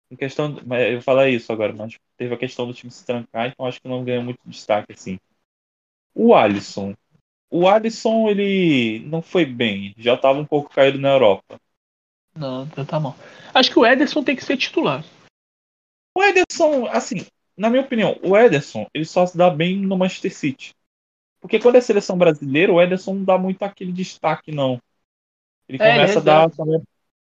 [0.09, 0.57] Em questão.
[0.65, 3.65] mas Eu vou falar isso agora, mas teve a questão do time se trancar, então
[3.65, 5.17] acho que não ganha muito destaque assim.
[6.19, 6.95] O Alisson.
[7.49, 9.93] O Alisson, ele não foi bem.
[9.97, 11.59] Já tava um pouco caído na Europa.
[12.35, 13.15] Não, tá tá mal.
[13.53, 15.05] Acho que o Ederson tem que ser titular.
[16.15, 20.33] O Ederson, assim, na minha opinião, o Ederson, ele só se dá bem no Manchester
[20.33, 20.73] City.
[21.39, 24.81] Porque quando é seleção brasileira, o Ederson não dá muito aquele destaque, não.
[25.69, 26.49] Ele É, ele começa é a dar.
[26.49, 26.83] também-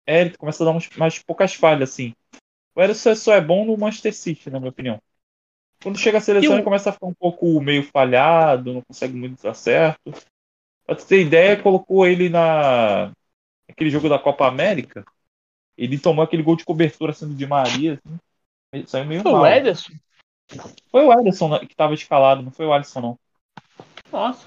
[0.06, 2.12] É, ele começa a dar uns, mais poucas falhas, assim.
[2.74, 5.00] O Ederson só é bom no Manchester City, na minha opinião.
[5.84, 8.82] Quando chega a seleção, E o- ele começa a ficar um pouco meio falhado, não
[8.82, 10.12] consegue muito dar certo.
[10.86, 13.12] Pra tu ter ideia, colocou ele na.
[13.68, 15.04] Aquele jogo da Copa América.
[15.76, 18.18] Ele tomou aquele gol de cobertura sendo de Maria, assim.
[18.72, 19.42] Ele Saiu meio Foi mal.
[19.42, 19.92] o Ederson?
[20.90, 23.18] Foi o Ederson né, que estava escalado, não foi o Alisson, não.
[24.12, 24.46] Nossa.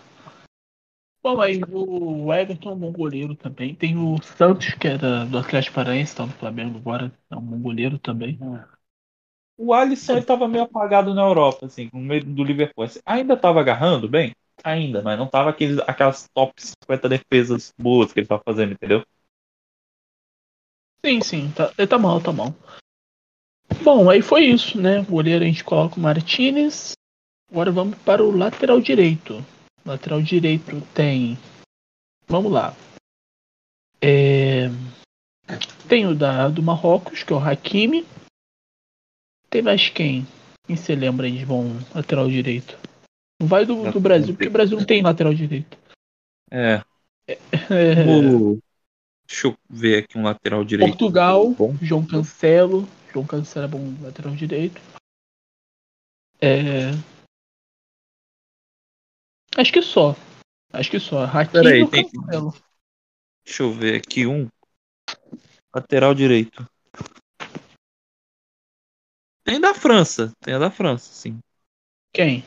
[1.24, 3.76] Bom, mas o Everton é um bom goleiro também.
[3.76, 7.12] Tem o Santos, que era do Atlético Paranaense, tá no Flamengo agora.
[7.30, 8.40] É um bom goleiro também.
[9.58, 12.84] O Alisson ele tava meio apagado na Europa, assim, com medo do Liverpool.
[12.84, 14.34] Assim, ainda tava agarrando bem?
[14.64, 19.04] Ainda, mas não tava aqueles, aquelas top 50 defesas boas que ele tava fazendo, entendeu?
[21.04, 21.52] Sim, sim.
[21.52, 22.54] Tá, ele tá mal, tá mal.
[23.84, 25.00] Bom, aí foi isso, né?
[25.00, 26.94] O goleiro a gente coloca o Martinez.
[27.50, 29.44] Agora vamos para o lateral direito.
[29.86, 31.38] Lateral direito tem.
[32.28, 32.76] Vamos lá.
[34.02, 34.68] É,
[35.88, 38.06] Tem o da, do Marrocos, que é o Hakimi.
[39.50, 40.26] Tem mais quem?
[40.66, 42.78] Quem você lembra de bom lateral direito?
[43.40, 45.78] Não vai do, do Brasil, porque o Brasil não tem lateral direito.
[46.52, 46.82] É.
[47.28, 48.60] É, O-
[49.28, 50.90] Deixa eu ver aqui um lateral direito.
[50.90, 51.76] Portugal, Bom.
[51.82, 52.88] João Cancelo.
[53.14, 54.82] João Cancelo é bom lateral direito.
[56.40, 56.92] É...
[59.58, 60.16] Acho que só.
[60.72, 61.26] Acho que só.
[61.26, 62.56] Ou tem- Cancelo.
[63.44, 64.48] Deixa eu ver aqui um.
[65.76, 66.66] Lateral direito.
[69.48, 70.34] Tem da França.
[70.42, 71.40] Tem a da França, sim.
[72.14, 72.44] Quem?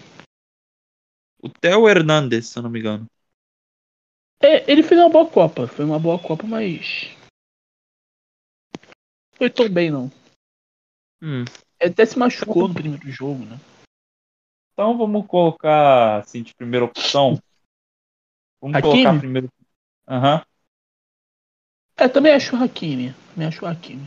[1.42, 3.06] O Theo Hernandes, se eu não me engano.
[4.38, 5.66] É, ele fez uma boa Copa.
[5.66, 7.08] Foi uma boa Copa, mas.
[9.32, 10.12] Foi tão bem, não.
[11.22, 11.46] Hum.
[11.80, 13.58] Ele até se machucou no primeiro jogo, né?
[14.74, 17.38] Então vamos colocar assim de primeira opção.
[18.60, 19.02] Vamos Hakimi?
[19.04, 19.48] colocar primeiro.
[20.06, 20.44] Aham.
[21.96, 23.14] É, também acho o Hakimi.
[23.32, 24.06] Também acho o Hakimi.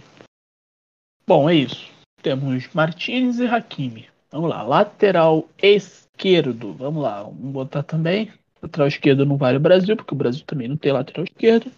[1.26, 1.92] Bom, é isso.
[2.24, 4.08] Temos Martinez e Hakimi.
[4.32, 4.64] Vamos lá.
[4.64, 6.74] Lateral esquerdo.
[6.74, 7.24] Vamos lá.
[7.24, 8.32] Vamos botar também.
[8.62, 11.70] Lateral esquerdo não vale o Brasil, porque o Brasil também não tem lateral esquerdo.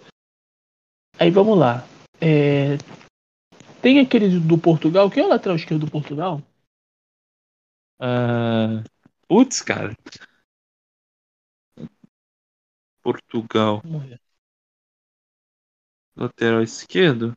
[1.19, 1.83] Aí vamos lá.
[2.21, 2.77] É,
[3.81, 5.09] Tem aquele do Portugal.
[5.09, 6.41] Quem é o lateral esquerdo do Portugal?
[7.99, 8.83] Ah,
[9.27, 9.95] Putz, cara.
[13.01, 13.81] Portugal.
[16.15, 17.35] Lateral esquerdo.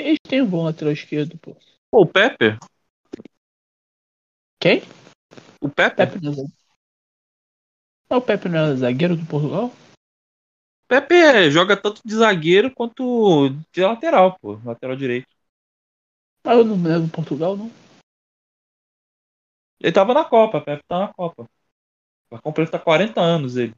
[0.00, 1.56] Eles têm um bom lateral esquerdo, pô.
[1.90, 2.58] Pô, o Pepe.
[4.60, 4.82] Quem?
[5.60, 5.96] O Pepe.
[5.96, 6.46] Pepe não é.
[8.08, 9.72] Ah, o Pepe não é zagueiro do Portugal?
[10.88, 14.60] Pepe é- joga tanto de zagueiro quanto de lateral, pô.
[14.64, 15.28] Lateral direito.
[16.44, 17.70] Ah, eu não é do Portugal, não.
[19.80, 21.48] Ele tava na Copa, Pepe tá na Copa.
[22.30, 23.74] Vai completar 40 anos ele.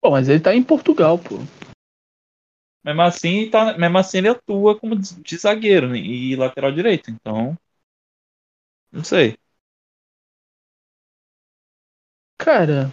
[0.00, 1.36] Pô, mas ele tá em Portugal, pô.
[2.84, 7.56] Mesmo assim, tá, mesmo assim ele atua como de, zagueiro né, e lateral direito, então.
[8.92, 9.36] Não sei.
[12.38, 12.90] Cara,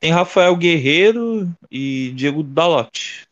[0.00, 3.26] Tem Rafael Guerreiro e Diego Dalot,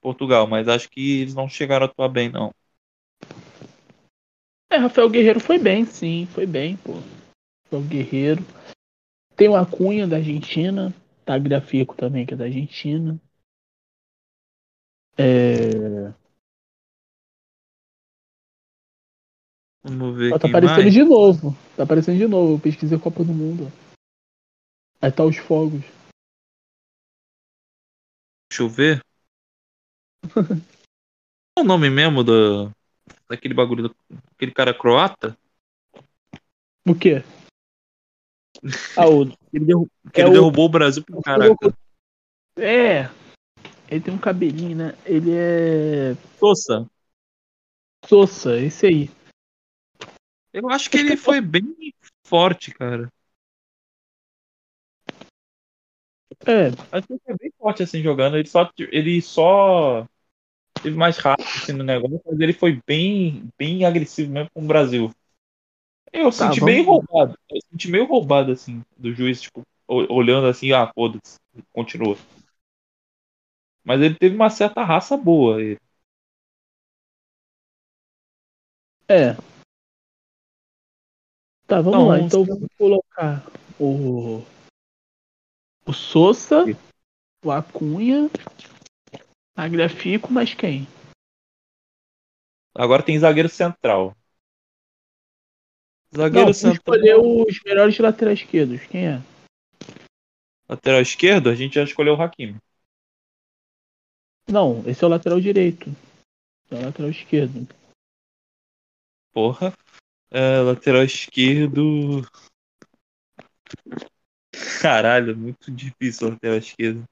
[0.00, 2.52] Portugal, mas acho que eles não chegaram a atuar bem, não.
[4.70, 6.94] é, Rafael Guerreiro foi bem, sim, foi bem, pô.
[7.64, 8.44] Rafael Guerreiro.
[9.36, 10.94] Tem o Acunha da Argentina.
[11.24, 13.20] Tagliafico também, que é da Argentina.
[15.18, 16.12] É...
[19.82, 20.92] Vamos ver Ó, tá aparecendo mais.
[20.92, 21.56] de novo.
[21.76, 22.54] Tá aparecendo de novo.
[22.54, 23.72] Eu pesquisei Copa do Mundo.
[25.00, 25.82] Aí tá os fogos.
[28.50, 29.00] Deixa eu ver.
[31.54, 32.70] Qual é o nome mesmo do,
[33.28, 33.96] daquele bagulho, do,
[34.34, 35.36] aquele cara croata?
[36.86, 37.22] O quê?
[38.96, 39.24] Ah, o...
[39.52, 41.74] Ele, derru- que É ele o- derrubou o Brasil pro caraca.
[42.58, 43.04] É.
[43.88, 44.94] Ele tem um cabelinho, né?
[45.04, 46.14] Ele é.
[46.38, 46.86] Sousa.
[48.04, 49.10] Sousa, esse aí.
[50.52, 51.74] Eu acho que ele foi bem
[52.24, 53.12] forte, cara.
[56.46, 58.36] É, Acho que ele foi bem forte assim jogando.
[58.36, 60.06] Ele só, ele só
[60.82, 64.66] teve mais rápido assim, no negócio, mas ele foi bem, bem agressivo mesmo com o
[64.66, 65.12] Brasil.
[66.12, 67.38] Eu Tá, senti vamos- meio roubado.
[67.50, 71.38] Eu senti meio roubado assim do juiz, tipo, olhando assim, ah, foda-se,
[71.72, 72.16] continua.
[73.86, 75.62] Mas ele teve uma certa raça boa.
[75.62, 75.78] Ele.
[79.08, 79.34] é.
[81.68, 82.18] Tá, vamos Então, lá.
[82.18, 83.46] Então vamos colocar
[83.78, 84.42] o.
[85.88, 86.64] O Sousa,
[87.44, 88.28] o Acunha,
[89.56, 90.84] a Grafico, mas quem?
[92.74, 94.16] Agora tem zagueiro central.
[96.12, 96.72] Não, Zagueiro vamos central.
[96.96, 98.80] escolher os melhores laterais esquerdos.
[98.86, 99.22] Quem é?
[100.68, 102.58] Lateral esquerdo, a gente já escolheu o Hakimi.
[104.48, 105.90] Não, esse é o lateral direito.
[106.70, 107.66] É o lateral esquerdo.
[109.32, 109.72] Porra.
[110.30, 112.22] É, lateral esquerdo.
[114.80, 117.04] Caralho, muito difícil lateral esquerdo.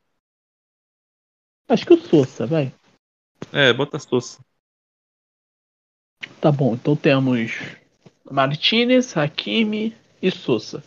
[1.68, 2.72] Acho que o Sousa, vai.
[3.52, 4.38] É, bota Sousa.
[6.40, 7.50] Tá bom, então temos
[8.30, 10.82] Martinez, Hakimi e Sousa.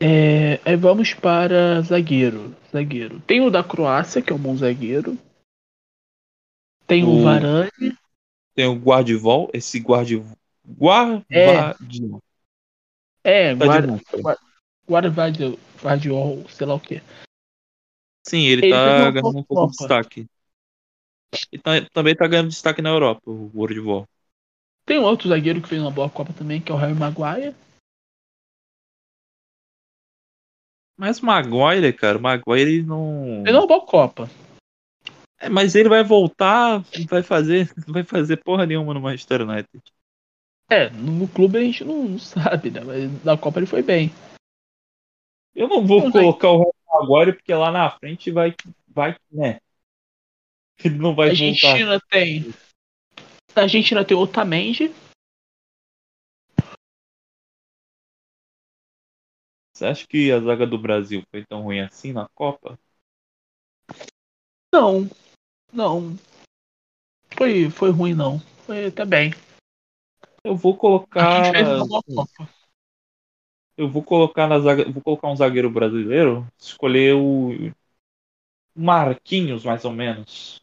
[0.00, 2.54] É, aí vamos para zagueiro.
[2.72, 3.20] Zagueiro.
[3.20, 5.18] Tem o da Croácia, que é um bom zagueiro.
[6.86, 7.70] Tem o, O- Varane.
[8.54, 10.36] Tem o Guardivol, esse Guardivol.
[10.78, 12.20] Guardivol.
[13.24, 14.00] É, Tá novo.
[14.86, 17.00] guarda Guardiol, Guardiol, sei lá o que.
[18.26, 20.26] Sim, ele, Ele tá ganhando um pouco de destaque.
[21.52, 24.06] E tá- também tá ganhando destaque na Europa, o Guardivol.
[24.86, 27.54] Tem um outro zagueiro que fez uma boa Copa também, que é o Harry Maguire.
[30.98, 33.42] Mas o Maguire, cara, o Maguire ele não.
[33.44, 34.28] Fez uma boa Copa.
[35.38, 39.80] É, mas ele vai voltar, vai fazer, não vai fazer porra nenhuma no Manchester United.
[40.68, 42.80] É, no, clube a gente não, não sabe, né?
[42.80, 44.10] Mas na Copa ele foi bem.
[45.54, 48.54] Eu não vou Não colocar o Maguire porque lá na frente vai,
[48.88, 49.60] vai, né?
[50.84, 51.44] Ele não vai A voltar.
[51.44, 52.54] Argentina tem.
[53.54, 54.92] A Argentina tem o Otamendi.
[59.78, 62.76] Você acha que a zaga do Brasil foi tão ruim assim na Copa?
[64.74, 65.08] Não.
[65.72, 66.16] Não.
[67.36, 68.40] Foi, foi ruim, não.
[68.66, 69.30] Foi até bem.
[70.42, 71.44] Eu vou A colocar.
[71.44, 72.50] gente fez uma boa Copa.
[73.76, 74.90] Eu vou colocar na zaga.
[74.90, 76.44] Vou colocar um zagueiro brasileiro.
[76.58, 77.72] Escolher o.
[78.74, 80.60] Marquinhos, mais ou menos.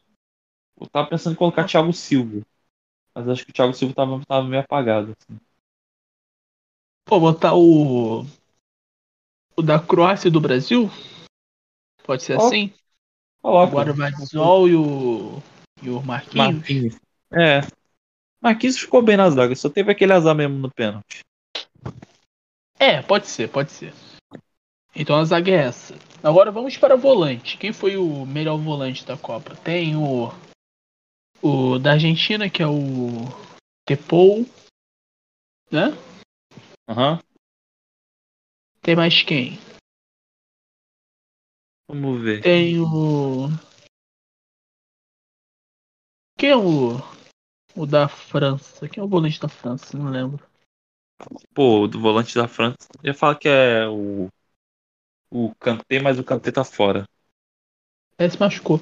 [0.78, 2.44] Eu tava pensando em colocar Thiago Silva.
[3.14, 5.16] Mas acho que o Thiago Silva tava, tava meio apagado.
[5.18, 5.40] assim.
[7.06, 8.26] Pô, botar o.
[9.58, 10.90] O da Croácia e do Brasil?
[12.04, 12.72] Pode ser Ó, assim?
[13.40, 13.70] Coloca.
[13.70, 15.42] Agora vai Zol e o.
[15.82, 16.56] E o Marquinhos.
[16.56, 16.96] Marquinhos.
[17.32, 17.60] É.
[18.40, 21.20] Marquinhos ficou bem na zaga, só teve aquele azar mesmo no pênalti.
[22.78, 23.94] É, pode ser, pode ser.
[24.94, 25.94] Então a zaga é essa.
[26.22, 27.56] Agora vamos para volante.
[27.56, 29.56] Quem foi o melhor volante da Copa?
[29.56, 30.32] Tem o.
[31.42, 33.24] O da Argentina, que é o.
[33.88, 34.46] Depou.
[35.70, 35.96] Né?
[36.88, 37.20] Aham.
[38.86, 39.58] Tem mais quem?
[41.88, 42.40] Vamos ver.
[42.40, 43.48] Tem o.
[46.38, 46.98] Quem é o.
[47.74, 48.88] O da França?
[48.88, 49.98] Quem é o volante da França?
[49.98, 50.48] Não lembro.
[51.52, 52.76] Pô, do volante da França.
[53.02, 54.28] Eu ia falar que é o.
[55.32, 57.08] O Kanté, mas o Kanté tá fora.
[58.16, 58.78] É, se machucou.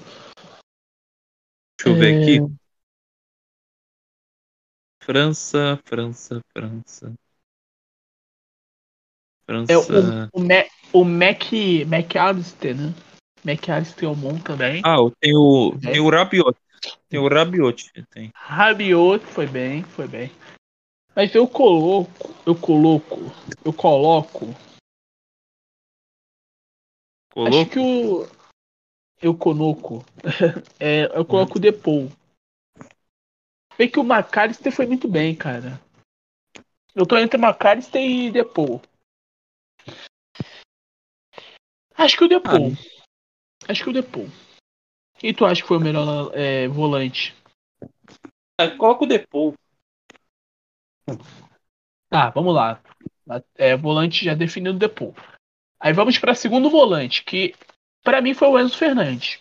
[1.78, 1.98] Deixa eu É.
[1.98, 2.58] ver aqui.
[5.02, 7.14] França, França, França.
[9.46, 9.72] França.
[9.72, 11.52] É o, o, Mac, o Mac,
[11.86, 12.94] McAllister, né?
[13.44, 14.82] McAllister é o bom também.
[14.84, 15.74] Ah, tem o.
[15.82, 15.92] É.
[15.92, 16.58] Tem o Rabiot.
[17.08, 17.92] Tem o Rabiot.
[18.10, 18.30] Tem.
[18.34, 20.30] Rabiot foi bem, foi bem.
[21.14, 23.20] Mas eu coloco, eu coloco,
[23.64, 24.46] eu coloco.
[27.32, 27.60] Colou?
[27.62, 28.26] Acho que o.
[29.20, 30.04] Eu coloco.
[30.80, 32.10] é, eu coloco o Depou.
[33.76, 35.80] Vê que o McAllister foi muito bem, cara.
[36.94, 38.80] Eu tô entre McAllister e Depou.
[41.96, 42.72] Acho que o Depou.
[43.68, 44.26] Acho que o Depou.
[45.22, 47.34] E tu acha que foi o melhor é, volante?
[48.60, 49.54] É, coloca o Depou.
[52.08, 52.82] Tá, vamos lá.
[53.54, 55.14] É, volante já definido Depou.
[55.80, 57.54] Aí vamos para segundo volante, que
[58.02, 59.40] para mim foi o Enzo Fernandes.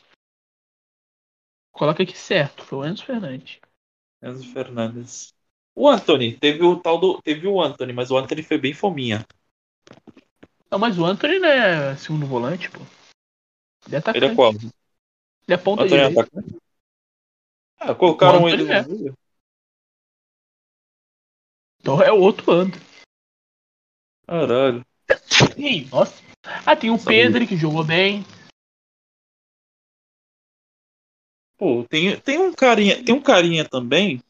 [1.72, 3.60] Coloca aqui certo, foi o Enzo Fernandes.
[4.22, 5.34] Enzo Fernandes.
[5.76, 7.22] O Anthony, teve o tal do.
[7.22, 9.26] Teve o Anthony, mas o Anthony foi bem fominha.
[10.74, 12.80] Não, mas o Anthony não é segundo volante, pô.
[13.86, 14.26] Ele é atacante.
[14.26, 14.54] Ele é qual?
[14.54, 14.74] Ele
[15.48, 16.58] é ponta Anthony é atacante?
[17.80, 18.84] Ah, colocaram ele é.
[21.80, 22.84] Então é o outro Anthony.
[24.26, 24.84] Caralho.
[25.92, 26.24] Nossa.
[26.66, 26.98] Ah, tem o.
[26.98, 28.26] Pedro que jogou bem.
[31.56, 33.06] Pô, tem, tem um carinha.
[33.06, 34.24] Tem um carinha também.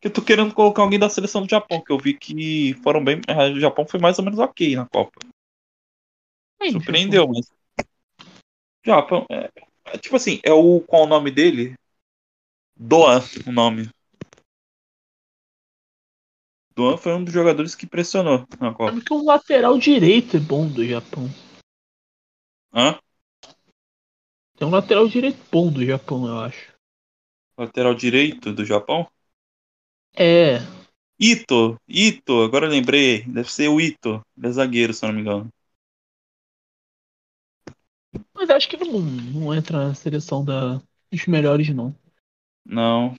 [0.00, 3.02] Que eu tô querendo colocar alguém da seleção do Japão, que eu vi que foram
[3.02, 3.20] bem.
[3.28, 5.20] ah, O Japão foi mais ou menos ok na Copa.
[6.70, 7.50] Surpreendeu, mas.
[8.84, 9.26] Japão.
[9.30, 9.50] É,
[9.86, 10.80] é tipo assim, é o.
[10.80, 11.74] Qual o nome dele?
[12.76, 13.88] Doan, o nome.
[16.74, 18.92] Doan foi um dos jogadores que pressionou na Copa.
[18.92, 21.26] Sabe que o lateral direito é bom do Japão.
[22.72, 22.98] Hã?
[24.58, 26.74] Tem um lateral direito bom do Japão, eu acho.
[27.58, 29.08] Lateral direito do Japão?
[30.16, 30.58] É.
[31.18, 33.22] Ito, Ito, agora eu lembrei.
[33.24, 34.22] Deve ser o Ito.
[34.36, 35.50] Ele é zagueiro, se eu não me engano.
[38.34, 40.80] Mas acho que não, não entra na seleção da,
[41.10, 41.94] dos melhores, não.
[42.64, 43.14] Não.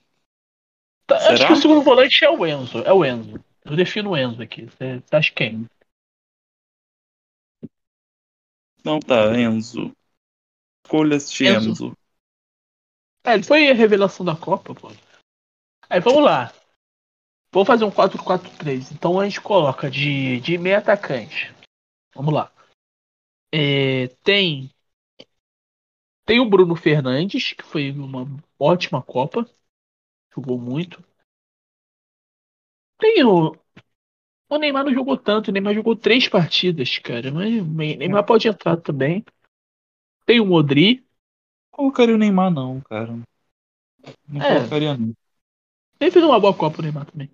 [1.06, 2.78] Tá, Acho que o segundo volante é o Enzo.
[2.80, 3.42] É o Enzo.
[3.64, 4.66] Eu defino o Enzo aqui.
[4.66, 5.66] Você você acha quem?
[8.84, 9.92] Não tá, Enzo.
[10.84, 11.70] Escolhas de Enzo.
[11.70, 11.98] Enzo.
[13.24, 14.90] É, ele foi a revelação da Copa, pô.
[15.90, 16.52] Aí vamos lá.
[17.50, 18.92] Vou fazer um 4-4-3.
[18.92, 21.54] Então a gente coloca de, de meio atacante.
[22.14, 22.52] Vamos lá.
[23.52, 24.70] É, tem.
[26.26, 28.26] Tem o Bruno Fernandes, que foi uma
[28.58, 29.48] ótima Copa.
[30.34, 31.02] Jogou muito.
[32.98, 33.56] Tem o.
[34.50, 37.30] O Neymar não jogou tanto, o Neymar jogou três partidas, cara.
[37.30, 39.24] Mas o Neymar pode entrar também.
[40.24, 41.06] Tem o Modri.
[41.70, 43.12] Colocaria o Neymar, não, cara.
[44.26, 44.58] Não É.
[44.58, 45.14] colocaria, não.
[46.00, 47.30] Ele fez uma boa Copa o Neymar também.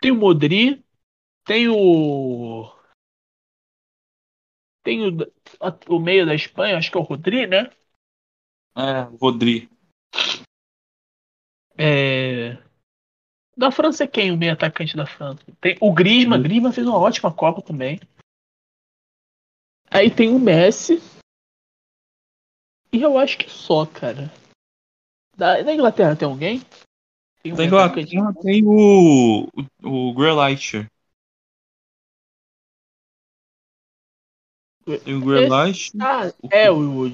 [0.00, 0.84] Tem o Modri.
[1.44, 2.70] Tem o.
[4.84, 5.16] Tem o,
[5.88, 7.70] o meio da Espanha, acho que é o Rodri, né?
[8.76, 9.70] É, Rodri.
[11.78, 12.56] É...
[13.56, 15.44] Da França é quem o meio atacante da França?
[15.60, 16.40] Tem o Griezmann.
[16.40, 16.42] Hum.
[16.42, 18.00] Griezmann fez uma ótima Copa também.
[19.90, 21.00] Aí tem o Messi.
[22.92, 24.30] E eu acho que só, cara.
[25.36, 26.60] Da, da Inglaterra tem alguém?
[27.42, 27.64] Tem Da?
[27.64, 29.48] Inglaterra tem o.
[29.82, 30.86] O, o Grealish.
[35.04, 35.90] Tem o Grealish.
[36.00, 37.08] Ah, é, o, o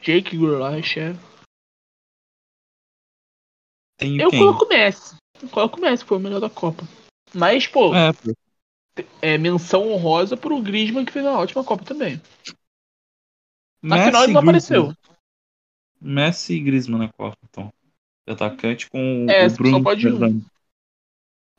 [0.00, 1.12] Jake Grealish, é.
[3.98, 4.40] Tem Eu quem?
[4.40, 5.16] coloco o Messi.
[5.42, 6.82] Eu coloco o Messi, foi o melhor da Copa.
[7.34, 8.34] Mas, pô, É, pô.
[9.20, 12.20] é menção honrosa pro Griezmann, que fez uma ótima Copa também.
[13.82, 14.90] Na Messi final ele não Griezmann.
[14.90, 15.14] apareceu.
[16.00, 17.72] Messi e Griezmann na Copa, então.
[18.26, 20.42] Atacante com É, o só Bruno pode um.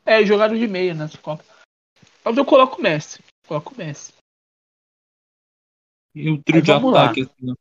[0.06, 1.44] É, jogaram de meia nessa Copa.
[2.24, 3.24] Mas eu coloco o Messi.
[3.48, 4.14] Coloco o Messi.
[6.16, 7.22] E um trio Aí de ataque.
[7.22, 7.56] assim, ó.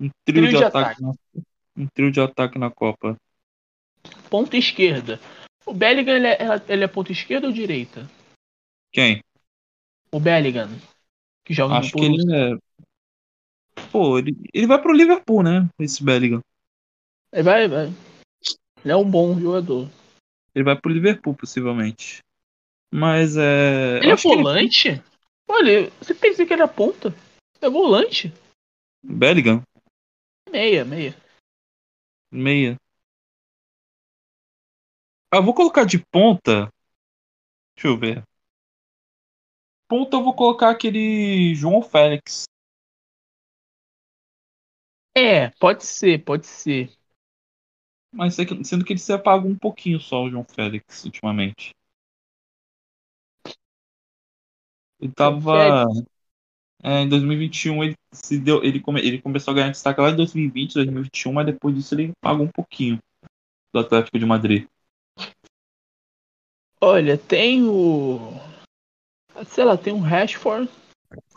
[0.00, 1.02] um trio, Trio de, de ataque.
[1.02, 1.14] na-
[1.76, 3.16] Um trio de ataque na Copa.
[4.30, 5.20] Ponta esquerda.
[5.64, 8.08] O Bellingham, ele é, ele é ponta esquerda ou direita?
[8.92, 9.22] Quem?
[10.12, 10.68] O Bellingham.
[11.44, 12.58] Que joga Acho no que ele é.
[13.92, 15.68] Pô, ele, ele vai pro Liverpool, né?
[15.78, 16.40] Esse Bellingham.
[17.36, 17.88] Ele vai, vai.
[18.82, 19.90] Ele é um bom jogador.
[20.54, 22.20] Ele vai pro Liverpool, possivelmente.
[22.90, 23.98] Mas é.
[23.98, 24.88] Ele é volante?
[25.46, 27.14] Olha, você pensa que ele é ponta?
[27.60, 28.32] É volante?
[29.04, 29.62] Bellingham,
[30.50, 31.14] Meia, meia.
[32.32, 32.80] meia.
[35.30, 36.72] Ah, eu vou colocar de ponta.
[37.76, 38.24] Deixa eu ver.
[39.86, 42.44] Ponta eu vou colocar aquele João Félix.
[45.14, 46.96] É, pode ser, pode ser.
[48.16, 51.74] Mas sendo que ele se apagou um pouquinho só, o João Félix, ultimamente.
[54.98, 55.84] Ele tava.
[56.82, 58.64] É, em 2021 ele se deu.
[58.64, 62.12] Ele, come, ele começou a ganhar destaque lá em 2020, 2021, mas depois disso ele
[62.22, 62.98] apagou um pouquinho
[63.74, 64.66] do Atlético de Madrid.
[66.80, 68.32] Olha, tem o.
[69.46, 70.70] Sei lá, tem um Rashford,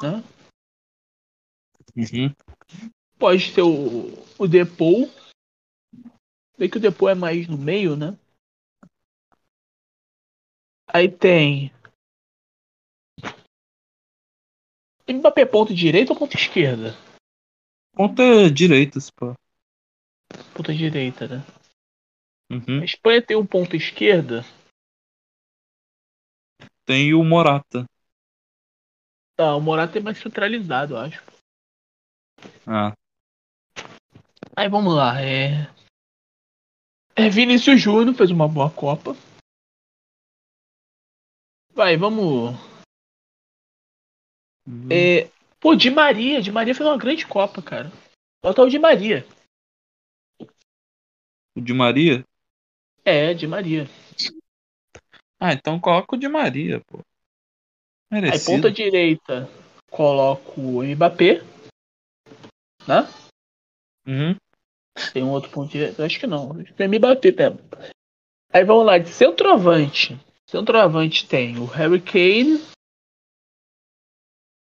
[0.01, 0.23] né?
[1.97, 2.33] Uhum.
[3.17, 5.09] Pode ser o, o Depou.
[6.59, 8.19] Bem que o Depou é mais no meio, né?
[10.93, 11.71] Aí tem.
[15.07, 16.91] Mbappé ponto direita ou ponto esquerda?
[17.95, 19.33] Ponta direita, se pá.
[20.53, 21.37] Ponta direita, né?
[22.51, 22.81] Uhum.
[22.81, 24.43] A Espanha tem um ponto esquerda.
[26.85, 27.85] Tem o Morata.
[29.37, 31.23] Tá, o Morata é mais centralizado, eu acho.
[32.67, 32.93] Ah,
[34.57, 35.78] Aí vamos lá, é.
[37.19, 39.11] É Vinícius Júnior fez uma boa Copa.
[41.73, 42.55] Vai, vamos.
[44.65, 44.87] uhum.
[44.89, 45.29] É...
[45.59, 47.91] Pô, Di Maria, Di Maria fez uma grande Copa, cara.
[48.41, 49.25] Bota o Di Maria.
[51.57, 52.23] o Di Maria.
[53.03, 53.85] É, Di Maria.
[55.37, 56.99] Ah, então coloca o Di Maria, pô.
[58.11, 58.55] Aí Merecido.
[58.55, 59.49] ponta direita,
[59.91, 61.41] coloco o Mbappé.
[62.87, 63.03] Né?
[64.07, 64.35] Uhum.
[65.13, 66.01] Tem um outro ponto direito?
[66.01, 66.55] Acho que não.
[66.77, 67.59] É Mbappé mesmo.
[68.51, 70.19] Aí vamos lá, de centroavante.
[70.47, 72.59] Centroavante tem o Harry Kane.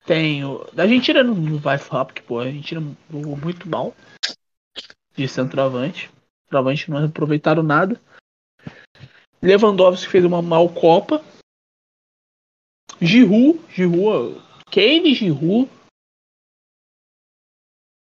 [0.05, 0.65] Tem o.
[0.73, 2.81] Da Argentina não, não vai falar, porque pô, a Argentina
[3.11, 3.95] jogou muito mal.
[5.15, 6.11] De centroavante.
[6.45, 8.01] Centroavante não aproveitaram nada.
[9.41, 11.25] Lewandowski fez uma mal Copa.
[13.01, 14.41] Giroud, Giroud,
[14.71, 15.69] Kane Giroud.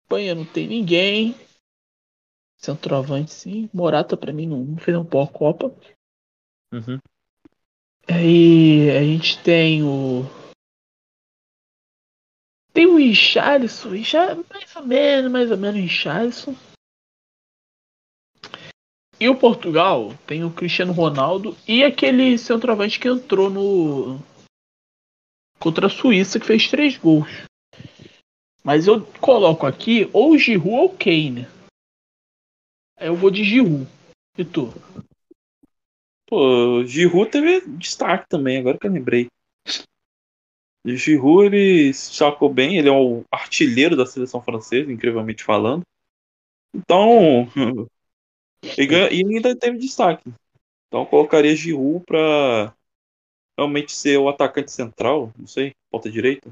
[0.03, 1.37] Espanha não tem ninguém.
[2.61, 3.71] Centroavante sim.
[3.73, 5.75] Morata pra mim não, não fez uma boa Copa.
[6.73, 6.99] Uhum.
[8.07, 10.23] Aí a gente tem o.
[12.73, 16.55] Tem o Richarlison, Richar- mais ou menos, mais ou menos Richarlison.
[19.19, 24.19] E o Portugal tem o Cristiano Ronaldo e aquele centroavante que entrou no.
[25.59, 27.29] contra a Suíça que fez três gols.
[28.63, 31.47] Mas eu coloco aqui ou o Giroud ou Kane.
[33.01, 33.89] Aí eu vou de Giroud.
[34.37, 34.69] E tu?
[36.27, 39.27] Pô, o Giroud teve destaque também, agora que eu lembrei.
[40.85, 45.83] O Giroud, ele se destacou bem, ele é o artilheiro da seleção francesa, incrivelmente falando.
[46.75, 47.49] Então,
[48.79, 50.31] e ainda teve destaque.
[50.87, 52.75] Então eu colocaria Giroud pra
[53.59, 56.51] realmente ser o atacante central, não sei, ponta direita.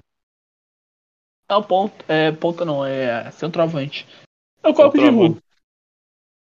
[1.49, 4.07] Não, ponta, é, ponta não, é centroavante.
[4.63, 5.01] Eu coloco o.
[5.01, 5.48] Giroud.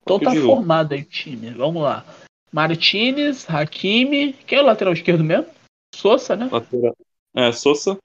[0.03, 1.51] Então tá formado aí o time.
[1.51, 2.05] Vamos lá.
[2.53, 4.33] Martinez, Hakimi.
[4.33, 5.47] Quem é o lateral esquerdo mesmo?
[5.95, 6.49] Sousa, né?
[6.51, 6.97] Lateral.
[7.35, 7.99] É, Sousa,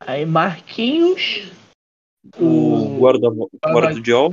[0.00, 1.50] Aí Marquinhos.
[2.38, 2.98] o O.
[2.98, 4.32] guarda, guarda do Diol,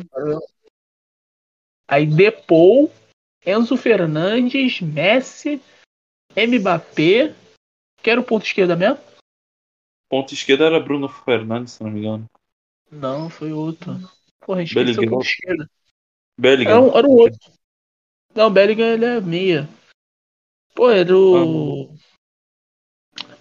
[1.88, 2.92] Aí Depou.
[3.46, 4.82] Enzo Fernandes.
[4.82, 5.62] Messi.
[6.36, 7.34] Mbappé.
[8.02, 9.00] Quero o ponto esquerda mesmo?
[10.10, 12.30] ponta esquerda era Bruno Fernandes, se não me engano.
[12.90, 13.92] Não, foi outro.
[14.40, 15.70] Porra, esqueci o ponto esquerda.
[16.40, 16.72] Bellingham.
[16.72, 17.40] Era, um- era o outro.
[18.36, 19.68] Não, o Bellingham ele é meia.
[20.76, 21.90] Pô, era o.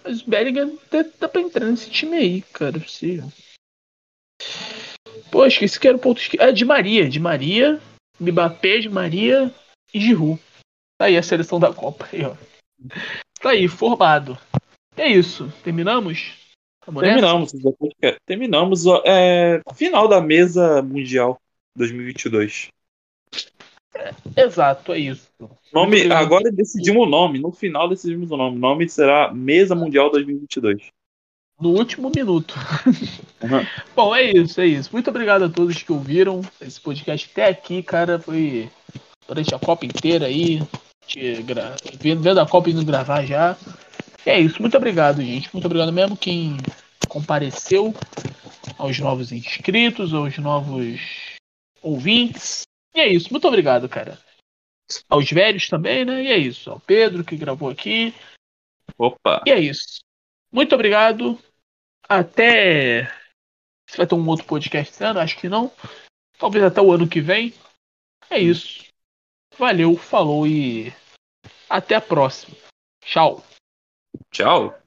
[0.03, 2.79] Mas o Bellingham dá, dá pra entrar nesse time aí, cara.
[2.87, 3.21] Se...
[5.31, 6.43] Pô, esqueci que era o ponto esquerdo.
[6.43, 7.79] Ah, de Maria, de Maria,
[8.19, 9.53] Mbappé, de Maria
[9.93, 10.41] e Giroud.
[10.97, 12.07] Tá aí a seleção da Copa.
[12.11, 12.35] Aí, ó.
[13.39, 14.37] Tá aí, formado.
[14.95, 15.51] É isso.
[15.63, 16.33] Terminamos?
[16.85, 17.15] Vamos nessa?
[17.15, 18.19] Terminamos, Podcast.
[18.25, 21.39] terminamos é, final da mesa mundial
[21.75, 22.69] 2022.
[24.35, 25.27] Exato, é isso.
[25.73, 28.57] Nome, agora decidimos o nome, no final decidimos o nome.
[28.57, 30.87] O nome será Mesa Mundial 2022.
[31.59, 32.53] no último minuto.
[33.41, 33.65] Uhum.
[33.95, 34.89] Bom, é isso, é isso.
[34.93, 38.19] Muito obrigado a todos que ouviram esse podcast até aqui, cara.
[38.19, 38.69] Foi
[39.27, 40.61] durante a Copa inteira aí.
[41.45, 43.57] gra- Vendo vendo a Copa indo gravar já.
[44.25, 45.49] E é isso, muito obrigado, gente.
[45.51, 46.57] Muito obrigado mesmo quem
[47.09, 47.93] compareceu,
[48.77, 50.99] aos novos inscritos, aos novos
[51.81, 52.66] ouvintes.
[52.97, 54.17] E é isso, muito obrigado, cara.
[55.07, 56.23] Aos velhos também, né?
[56.23, 56.71] E é isso.
[56.71, 58.11] Ao Pedro que gravou aqui.
[58.97, 59.43] Opa.
[59.45, 59.99] E é isso.
[60.51, 61.37] Muito obrigado.
[62.09, 63.05] Até.
[63.87, 65.71] Se vai ter um outro podcast esse ano, acho que não.
[66.39, 67.53] Talvez até o ano que vem.
[68.31, 68.85] É isso.
[69.59, 70.91] Valeu, falou e
[71.69, 72.57] até a próxima.
[73.03, 73.43] Tchau.
[74.31, 74.86] Tchau.